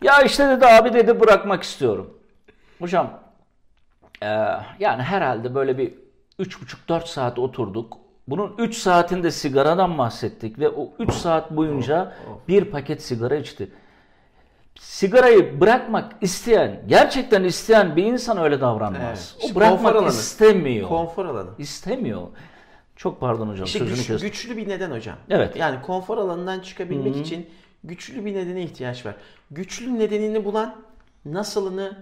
Ya 0.04 0.22
işte 0.22 0.48
dedi 0.50 0.66
abi 0.66 0.94
dedi 0.94 1.20
bırakmak 1.20 1.64
istiyorum. 1.64 2.18
Hocam 2.80 3.20
ee, 4.22 4.28
yani 4.80 5.02
herhalde 5.04 5.56
böyle 5.56 5.78
bir 5.78 5.94
3,5-4 6.40 7.08
saat 7.08 7.40
oturduk. 7.40 7.98
Bunun 8.28 8.56
3 8.58 8.78
saatinde 8.78 9.32
sigaradan 9.32 9.98
bahsettik 9.98 10.60
ve 10.60 10.70
o 10.70 10.90
3 11.00 11.14
saat 11.14 11.52
boyunca 11.52 12.14
bir 12.48 12.66
paket 12.66 13.04
sigara 13.04 13.36
içti. 13.36 13.72
Sigarayı 14.80 15.62
bırakmak 15.62 16.12
isteyen, 16.22 16.82
gerçekten 16.88 17.44
isteyen 17.44 17.96
bir 17.96 18.04
insan 18.04 18.38
öyle 18.38 18.62
davranmaz. 18.62 19.36
Evet. 19.42 19.52
O 19.52 19.56
bırakmak 19.56 19.80
konfor 19.82 19.96
alanı. 19.96 20.10
istemiyor. 20.10 20.88
Konfor 20.88 21.26
alanı. 21.26 21.50
İstemiyor. 21.58 22.22
Çok 22.96 23.20
pardon 23.20 23.48
hocam 23.50 23.66
İşte 23.66 23.80
sözünü 23.80 23.96
güç- 23.98 24.08
kestim. 24.08 24.30
güçlü 24.30 24.58
bir 24.58 24.68
neden 24.70 24.92
hocam. 24.92 25.16
Evet. 25.30 25.56
Yani 25.56 25.82
konfor 25.82 26.18
alanından 26.18 26.60
çıkabilmek 26.60 27.16
için 27.18 27.50
güçlü 27.88 28.26
bir 28.26 28.34
nedene 28.34 28.64
ihtiyaç 28.64 29.06
var. 29.06 29.16
Güçlü 29.52 30.00
nedenini 30.00 30.46
bulan 30.46 30.76
nasılını 31.26 31.98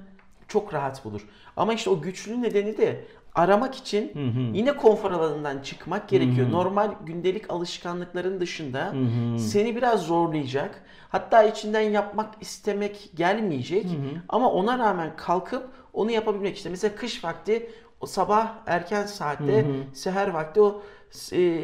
çok 0.48 0.74
rahat 0.74 1.06
bulur. 1.06 1.22
Ama 1.58 1.74
işte 1.74 1.90
o 1.90 2.02
güçlü 2.02 2.42
nedeni 2.42 2.78
de 2.78 3.06
aramak 3.36 3.76
için 3.76 4.12
yine 4.54 4.78
konfor 4.78 5.12
alanından 5.12 5.60
çıkmak 5.60 6.10
gerekiyor. 6.10 6.52
Normal 6.52 6.92
gündelik 7.06 7.50
alışkanlıkların 7.52 8.40
dışında 8.40 8.94
seni 9.40 9.76
biraz 9.76 10.02
zorlayacak. 10.02 10.84
Hatta 11.10 11.44
içinden 11.44 11.82
yapmak 11.82 12.34
istemek 12.42 13.10
gelmeyecek. 13.16 13.86
Ama 14.30 14.52
ona 14.52 14.80
rağmen 14.80 15.16
kalkıp 15.16 15.70
onu 15.94 16.12
yapabilmek 16.12 16.58
işte. 16.58 16.70
Mesela 16.70 16.96
kış 16.96 17.24
vakti 17.24 17.70
o 18.02 18.06
sabah 18.06 18.54
erken 18.66 19.06
saatte 19.06 19.66
seher 19.94 20.28
vakti 20.28 20.62
o 20.62 20.82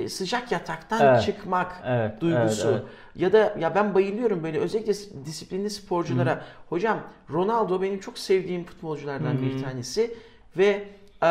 sıcak 0.09 0.51
yataktan 0.51 1.01
Evet. 1.01 1.21
çıkmak 1.23 1.81
Evet, 1.85 2.21
duygusu. 2.21 2.67
evet, 2.67 2.81
evet. 2.81 2.91
Ya 3.15 3.33
da 3.33 3.55
ya 3.59 3.75
ben 3.75 3.95
bayılıyorum 3.95 4.43
böyle 4.43 4.59
özellikle 4.59 4.93
disiplinli 5.25 5.69
sporculara. 5.69 6.43
Hocam 6.69 6.99
Ronaldo 7.33 7.81
benim 7.81 7.99
çok 7.99 8.17
sevdiğim 8.17 8.63
futbolculardan 8.63 9.41
bir 9.41 9.63
tanesi 9.63 10.13
ve 10.57 10.87
e, 11.23 11.29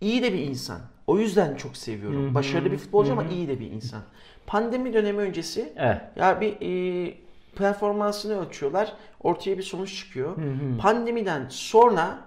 iyi 0.00 0.22
de 0.22 0.32
bir 0.32 0.38
insan. 0.38 0.80
O 1.06 1.18
yüzden 1.18 1.56
çok 1.56 1.76
seviyorum. 1.76 2.34
Başarılı 2.34 2.72
bir 2.72 2.78
futbolcu 2.78 3.12
ama 3.12 3.24
iyi 3.24 3.48
de 3.48 3.60
bir 3.60 3.70
insan. 3.70 4.02
Pandemi 4.46 4.92
dönemi 4.94 5.18
öncesi 5.18 5.72
Evet. 5.76 6.00
ya 6.16 6.40
bir 6.40 6.56
e, 6.60 7.14
performansını 7.56 8.40
ölçüyorlar. 8.46 8.92
Ortaya 9.22 9.58
bir 9.58 9.62
sonuç 9.62 9.96
çıkıyor. 9.98 10.36
Pandemiden 10.80 11.46
sonra 11.48 12.18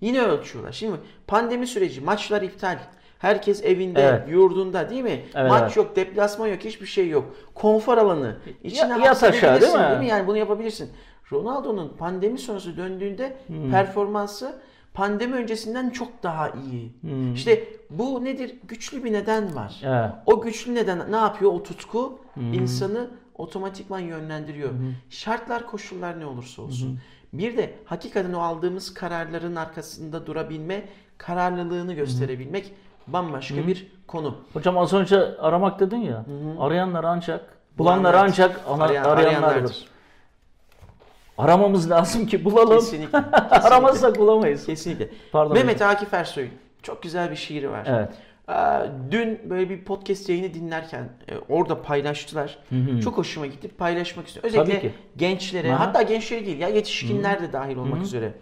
yine 0.00 0.20
ölçüyorlar. 0.22 0.72
Şimdi 0.72 0.96
pandemi 1.26 1.66
süreci 1.66 2.00
maçlar 2.00 2.42
iptal. 2.42 2.78
Herkes 3.22 3.64
evinde, 3.64 4.00
Evet. 4.02 4.28
yurdunda 4.28 4.90
değil 4.90 5.02
mi? 5.02 5.24
Evet, 5.34 5.50
Maç 5.50 5.62
evet. 5.62 5.76
yok, 5.76 5.96
deplasman 5.96 6.46
yok, 6.48 6.60
hiçbir 6.64 6.86
şey 6.86 7.08
yok. 7.08 7.34
Konfor 7.54 7.98
alanı. 7.98 8.36
İçine 8.62 8.90
Ya- 8.90 8.96
yat 8.96 9.22
aşağı, 9.22 9.30
hapsedebilirsin, 9.30 9.78
değil 9.78 9.98
mi? 9.98 10.06
Yani 10.06 10.26
bunu 10.26 10.36
yapabilirsin. 10.36 10.90
Ronaldo'nun 11.32 11.88
pandemi 11.98 12.38
sonrası 12.38 12.76
döndüğünde 12.76 13.36
performansı 13.70 14.60
pandemi 14.94 15.34
öncesinden 15.34 15.90
çok 15.90 16.22
daha 16.22 16.50
iyi. 16.50 16.92
İşte 17.34 17.64
bu 17.90 18.24
nedir? 18.24 18.54
Güçlü 18.68 19.04
bir 19.04 19.12
neden 19.12 19.54
var. 19.54 19.80
Evet. 19.84 20.10
O 20.26 20.40
güçlü 20.40 20.74
neden 20.74 21.12
ne 21.12 21.16
yapıyor? 21.16 21.52
O 21.52 21.62
tutku 21.62 22.18
insanı 22.52 23.10
otomatikman 23.34 24.00
yönlendiriyor. 24.00 24.70
Şartlar, 25.10 25.66
koşullar 25.66 26.20
ne 26.20 26.26
olursa 26.26 26.62
olsun. 26.62 26.98
Bir 27.32 27.56
de 27.56 27.74
hakikaten 27.84 28.32
o 28.32 28.40
aldığımız 28.40 28.94
kararların 28.94 29.56
arkasında 29.56 30.26
durabilme, 30.26 30.84
kararlılığını 31.18 31.92
gösterebilmek 31.92 32.72
bambaşka 33.06 33.66
bir 33.66 33.86
konu. 34.06 34.36
Hocam 34.52 34.78
az 34.78 34.92
önce 34.92 35.16
aramak 35.38 35.80
dedin 35.80 35.96
ya. 36.00 36.24
Arayanlar 36.60 37.04
ancak, 37.04 37.44
bulanlar 37.78 38.14
Bulanlar- 38.14 38.24
ancak 38.28 38.60
ana, 38.68 38.84
Arayan- 38.84 39.04
arayanlardır. 39.04 39.26
arayanlardır. 39.26 39.86
Aramamız 41.38 41.90
lazım 41.90 42.26
ki 42.26 42.44
bulalım. 42.44 42.78
Kesinlikle. 42.78 43.18
kesinlikle. 43.22 43.58
Aramazsak 43.68 44.18
bulamayız. 44.18 44.66
Kesinlikle. 44.66 45.08
Pardon 45.32 45.54
Mehmet 45.54 45.82
Akif 45.82 46.14
Ersoy'un 46.14 46.50
çok 46.82 47.02
güzel 47.02 47.30
bir 47.30 47.36
şiiri 47.36 47.70
var. 47.70 47.86
Evet. 47.86 48.08
Aa, 48.48 48.82
Dün 49.10 49.40
böyle 49.50 49.70
bir 49.70 49.84
podcast 49.84 50.28
yayını 50.28 50.54
dinlerken 50.54 51.08
e, 51.28 51.38
orada 51.48 51.82
paylaştılar. 51.82 52.58
Çok 53.04 53.18
hoşuma 53.18 53.46
gitti. 53.46 53.68
Paylaşmak 53.68 54.26
istiyorum. 54.26 54.48
Özellikle 54.50 54.72
Tabii 54.80 54.88
ki. 54.92 54.94
gençlere, 55.16 55.74
Aha. 55.74 55.80
hatta 55.86 56.02
gençlere 56.02 56.46
değil 56.46 56.58
ya 56.58 56.68
yetişkinler 56.68 57.42
de 57.42 57.52
dahil 57.52 57.76
olmak 57.76 58.02
üzere. 58.02 58.32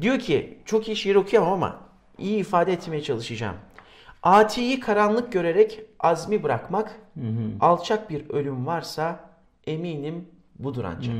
Diyor 0.00 0.18
ki 0.18 0.58
çok 0.64 0.88
iyi 0.88 0.96
şiir 0.96 1.14
okuyamam 1.16 1.52
ama 1.52 1.76
iyi 2.18 2.38
ifade 2.38 2.72
etmeye 2.72 3.02
çalışacağım. 3.02 3.56
Atiyi 4.22 4.80
karanlık 4.80 5.32
görerek 5.32 5.80
azmi 6.00 6.42
bırakmak, 6.42 7.00
alçak 7.60 8.10
bir 8.10 8.30
ölüm 8.30 8.66
varsa 8.66 9.30
eminim 9.66 10.28
budur 10.58 10.84
ancak. 10.84 11.14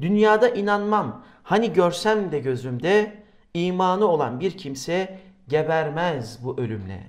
Dünyada 0.00 0.48
inanmam, 0.48 1.24
hani 1.42 1.72
görsem 1.72 2.32
de 2.32 2.38
gözümde, 2.38 3.22
imanı 3.54 4.04
olan 4.06 4.40
bir 4.40 4.50
kimse 4.50 5.18
gebermez 5.48 6.44
bu 6.44 6.60
ölümle. 6.60 7.06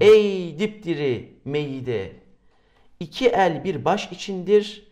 Ey 0.00 0.58
dipdiri 0.58 1.34
meyide, 1.44 2.12
iki 3.00 3.28
el 3.28 3.64
bir 3.64 3.84
baş 3.84 4.12
içindir, 4.12 4.88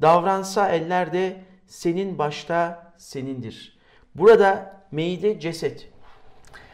davransa 0.00 0.68
eller 0.68 1.12
de 1.12 1.36
senin 1.66 2.18
başta 2.18 2.92
senindir. 2.98 3.78
Burada 4.14 4.80
meyide 4.90 5.40
ceset. 5.40 5.89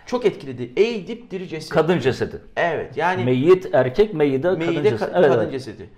Çok 0.07 0.25
etkiledi. 0.27 0.73
Ey 0.77 1.07
dipdiri 1.07 1.49
ceset. 1.49 1.71
Kadın 1.71 1.99
cesedi. 1.99 2.41
Evet 2.57 2.97
yani 2.97 3.25
Meyit 3.25 3.69
erkek, 3.75 4.15
meyide 4.15 4.43
kadın 4.43 4.59
Meyide 4.59 4.83
cesedi. 4.91 5.03
ka- 5.11 5.11
Evet, 5.15 5.29
kadın 5.29 5.43
evet. 5.43 5.53
cesedi. 5.53 5.91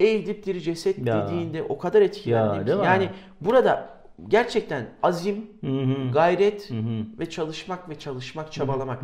Ey 0.00 0.26
dipdiri 0.26 0.62
ceset 0.62 1.06
Ya. 1.06 1.26
dediğinde 1.28 1.62
o 1.62 1.78
kadar 1.78 2.02
etkilendim 2.02 2.66
Ya, 2.68 2.74
ki. 2.74 2.80
mi? 2.80 2.86
Yani 2.86 3.10
burada 3.40 3.96
gerçekten 4.28 4.86
azim, 5.02 5.46
Hı 5.60 5.66
hı. 5.66 6.12
gayret 6.12 6.70
ve 7.18 7.30
çalışmak 7.30 7.88
ve 7.88 7.98
çalışmak, 7.98 8.52
çabalamak. 8.52 9.02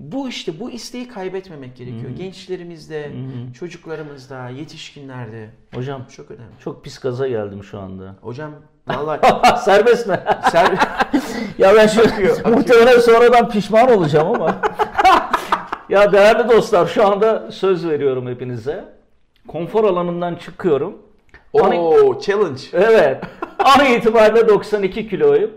Bu 0.00 0.28
işte 0.28 0.60
bu 0.60 0.70
isteği 0.70 1.08
kaybetmemek 1.08 1.76
gerekiyor. 1.76 2.10
Gençlerimizde, 2.10 3.12
çocuklarımızda, 3.58 4.48
yetişkinlerde. 4.48 5.50
Hocam 5.74 6.06
Çok 6.16 6.30
önemli. 6.30 6.52
çok 6.60 6.84
pis 6.84 6.98
gaza 6.98 7.28
geldim 7.28 7.64
şu 7.64 7.78
anda. 7.78 8.16
Hocam 8.20 8.52
vallahi 8.88 9.20
Serbest 9.64 10.06
mi? 10.06 10.20
ser 10.52 10.66
ya 11.58 11.74
ben 11.74 11.86
şu 11.86 12.00
muhtemelen 12.50 13.00
sonradan 13.00 13.48
pişman 13.48 13.90
olacağım 13.90 14.34
ama. 14.34 14.56
ya 15.88 16.12
değerli 16.12 16.48
dostlar 16.48 16.86
şu 16.86 17.06
anda 17.06 17.50
söz 17.52 17.88
veriyorum 17.88 18.28
hepinize. 18.28 18.84
Konfor 19.48 19.84
alanından 19.84 20.34
çıkıyorum. 20.34 20.98
Oo 21.52 22.20
challenge. 22.20 22.62
Evet. 22.72 23.24
An 23.58 23.84
itibariyle 23.84 24.48
92 24.48 25.08
kiloyum. 25.08 25.50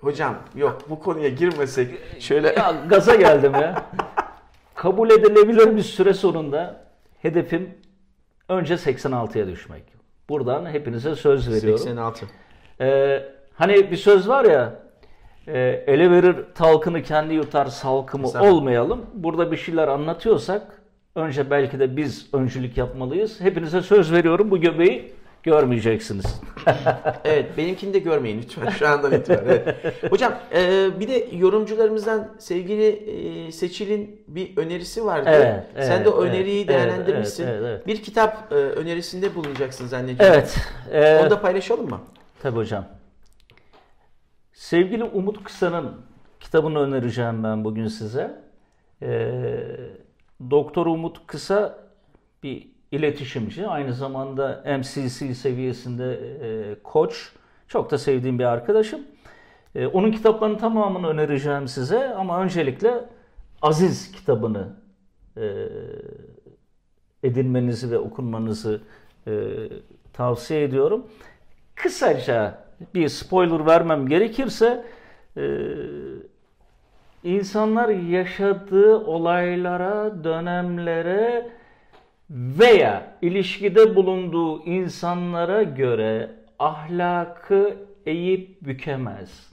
Hocam 0.00 0.34
yok 0.54 0.78
bu 0.90 1.00
konuya 1.00 1.28
girmesek 1.28 1.88
şöyle 2.20 2.48
Ya 2.48 2.74
gaza 2.88 3.14
geldim 3.14 3.52
ya. 3.54 3.84
Kabul 4.74 5.10
edilebilir 5.10 5.76
bir 5.76 5.82
süre 5.82 6.14
sonunda 6.14 6.84
hedefim 7.22 7.74
önce 8.48 8.74
86'ya 8.74 9.46
düşmek. 9.46 9.82
Buradan 10.28 10.66
hepinize 10.66 11.16
söz 11.16 11.50
veriyorum. 11.52 11.78
86. 11.78 12.26
Ee, 12.80 13.22
hani 13.54 13.90
bir 13.90 13.96
söz 13.96 14.28
var 14.28 14.44
ya 14.44 14.74
e, 15.48 15.84
ele 15.86 16.10
verir 16.10 16.36
talkını 16.54 17.02
kendi 17.02 17.34
yutar 17.34 17.66
salkımı 17.66 18.26
Estağfurullah. 18.26 18.54
olmayalım. 18.54 19.06
Burada 19.14 19.52
bir 19.52 19.56
şeyler 19.56 19.88
anlatıyorsak 19.88 20.62
önce 21.14 21.50
belki 21.50 21.78
de 21.80 21.96
biz 21.96 22.26
öncülük 22.34 22.76
yapmalıyız. 22.76 23.40
Hepinize 23.40 23.82
söz 23.82 24.12
veriyorum 24.12 24.50
bu 24.50 24.60
göbeği 24.60 25.12
görmeyeceksiniz. 25.42 26.40
Evet 27.24 27.46
benimkini 27.56 27.94
de 27.94 27.98
görmeyin 27.98 28.42
lütfen 28.42 28.70
şu 28.70 28.88
andan 28.88 29.12
itibaren. 29.12 29.44
Evet. 29.46 30.12
Hocam 30.12 30.32
e, 30.54 30.88
bir 31.00 31.08
de 31.08 31.26
yorumcularımızdan 31.36 32.28
sevgili 32.38 32.86
e, 33.48 33.52
Seçil'in 33.52 34.20
bir 34.28 34.56
önerisi 34.56 35.04
vardı. 35.04 35.30
Evet, 35.32 35.86
Sen 35.86 35.92
evet, 35.96 36.04
de 36.04 36.08
o 36.08 36.22
öneriyi 36.22 36.58
evet, 36.58 36.68
değerlendirmişsin. 36.68 37.44
evet, 37.46 37.54
evet, 37.60 37.70
evet. 37.70 37.86
Bir 37.86 38.02
kitap 38.02 38.52
e, 38.52 38.54
önerisinde 38.54 39.34
bulunacaksın 39.34 39.86
zannediyorum. 39.86 40.34
Evet. 40.34 40.56
e, 40.92 41.20
Onu 41.22 41.30
da 41.30 41.40
paylaşalım 41.40 41.88
mı? 41.90 42.00
Tabii 42.42 42.56
hocam. 42.56 42.84
Sevgili 44.52 45.04
Umut 45.04 45.44
Kısa'nın 45.44 46.00
kitabını 46.40 46.78
önereceğim 46.78 47.44
ben 47.44 47.64
bugün 47.64 47.86
size. 47.86 48.42
Ee, 49.02 49.60
Doktor 50.50 50.86
Umut 50.86 51.26
Kısa 51.26 51.78
bir 52.42 52.68
iletişimci. 52.92 53.66
Aynı 53.66 53.92
zamanda 53.92 54.64
MCC 54.78 55.34
seviyesinde 55.34 56.12
e, 56.14 56.74
koç. 56.82 57.32
Çok 57.68 57.90
da 57.90 57.98
sevdiğim 57.98 58.38
bir 58.38 58.44
arkadaşım. 58.44 59.00
E, 59.74 59.86
onun 59.86 60.12
kitaplarının 60.12 60.58
tamamını 60.58 61.08
önereceğim 61.08 61.68
size 61.68 62.14
ama 62.14 62.42
öncelikle 62.42 63.04
Aziz 63.62 64.12
kitabını 64.12 64.68
e, 65.36 65.68
edinmenizi 67.22 67.90
ve 67.90 67.98
okunmanızı 67.98 68.80
e, 69.26 69.32
tavsiye 70.12 70.62
ediyorum. 70.62 71.06
Kısaca 71.82 72.58
bir 72.94 73.08
spoiler 73.08 73.66
vermem 73.66 74.08
gerekirse 74.08 74.84
e, 75.36 75.42
insanlar 77.24 77.88
yaşadığı 77.88 78.96
olaylara, 78.96 80.24
dönemlere 80.24 81.50
veya 82.30 83.16
ilişkide 83.22 83.96
bulunduğu 83.96 84.64
insanlara 84.64 85.62
göre 85.62 86.30
ahlakı 86.58 87.76
eğip 88.06 88.62
bükemez. 88.62 89.52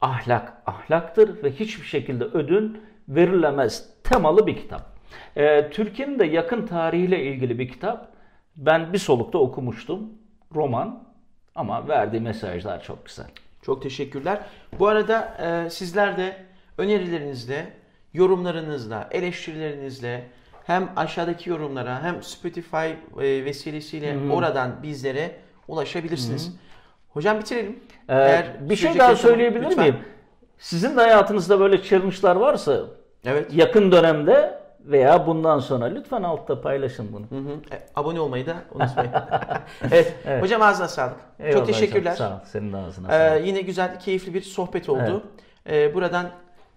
Ahlak 0.00 0.52
ahlaktır 0.66 1.42
ve 1.42 1.52
hiçbir 1.52 1.86
şekilde 1.86 2.24
ödün 2.24 2.80
verilemez 3.08 3.88
temalı 4.04 4.46
bir 4.46 4.56
kitap. 4.56 4.96
Ee, 5.36 5.70
Türkiye'nin 5.70 6.18
de 6.18 6.24
yakın 6.24 6.66
tarihiyle 6.66 7.24
ilgili 7.24 7.58
bir 7.58 7.68
kitap. 7.68 8.12
Ben 8.56 8.92
bir 8.92 8.98
solukta 8.98 9.38
okumuştum. 9.38 10.10
Roman 10.54 11.05
ama 11.56 11.88
verdiği 11.88 12.20
mesajlar 12.20 12.82
çok 12.82 13.06
güzel. 13.06 13.26
Çok 13.62 13.82
teşekkürler. 13.82 14.38
Bu 14.78 14.88
arada 14.88 15.36
e, 15.66 15.70
sizler 15.70 16.16
de 16.16 16.36
önerilerinizle, 16.78 17.66
yorumlarınızla, 18.14 19.08
eleştirilerinizle 19.10 20.24
hem 20.66 20.88
aşağıdaki 20.96 21.50
yorumlara 21.50 22.02
hem 22.02 22.22
Spotify 22.22 22.76
e, 22.86 23.44
vesilesiyle 23.44 24.32
oradan 24.32 24.82
bizlere 24.82 25.30
ulaşabilirsiniz. 25.68 26.56
Hocam 27.08 27.38
bitirelim. 27.38 27.78
Ee, 28.08 28.14
Eğer 28.14 28.70
bir 28.70 28.76
şey 28.76 28.98
daha 28.98 29.08
yaşam- 29.10 29.30
söyleyebilir 29.30 29.64
Lütfen. 29.64 29.84
miyim? 29.84 29.96
Sizin 30.58 30.96
de 30.96 31.00
hayatınızda 31.00 31.60
böyle 31.60 31.82
challenge'lar 31.82 32.36
varsa 32.36 32.80
Evet. 33.24 33.50
yakın 33.54 33.92
dönemde 33.92 34.58
veya 34.86 35.26
bundan 35.26 35.58
sonra 35.58 35.84
lütfen 35.84 36.22
altta 36.22 36.60
paylaşın 36.60 37.12
bunu. 37.12 37.26
Hı 37.26 37.48
hı. 37.48 37.52
E, 37.74 37.82
abone 37.96 38.20
olmayı 38.20 38.46
da 38.46 38.54
unutmayın. 38.74 39.12
evet. 39.82 40.14
Evet. 40.26 40.42
Hocam 40.42 40.62
ağzına 40.62 40.88
sağlık. 40.88 41.16
Eyvallah 41.38 41.52
Çok 41.52 41.62
hocam, 41.62 41.80
teşekkürler. 41.80 42.14
Sağ 42.14 42.30
ol. 42.30 42.38
Senin 42.44 42.72
de 42.72 42.76
ağzına 42.76 43.14
Ee, 43.14 43.28
sağlık. 43.30 43.46
yine 43.46 43.60
güzel, 43.60 44.00
keyifli 44.00 44.34
bir 44.34 44.42
sohbet 44.42 44.88
oldu. 44.88 45.22
Ee, 45.70 45.94
buradan 45.94 46.30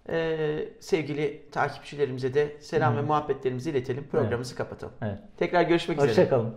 e, 0.08 0.36
sevgili 0.80 1.50
takipçilerimize 1.50 2.34
de 2.34 2.56
selam 2.60 2.96
ve 2.96 3.02
muhabbetlerimizi 3.02 3.70
iletelim. 3.70 4.06
Programımızı 4.10 4.56
kapatalım. 4.56 4.94
Evet. 5.02 5.18
Tekrar 5.38 5.62
görüşmek 5.62 5.98
üzere. 5.98 6.10
Hoşçakalın. 6.10 6.54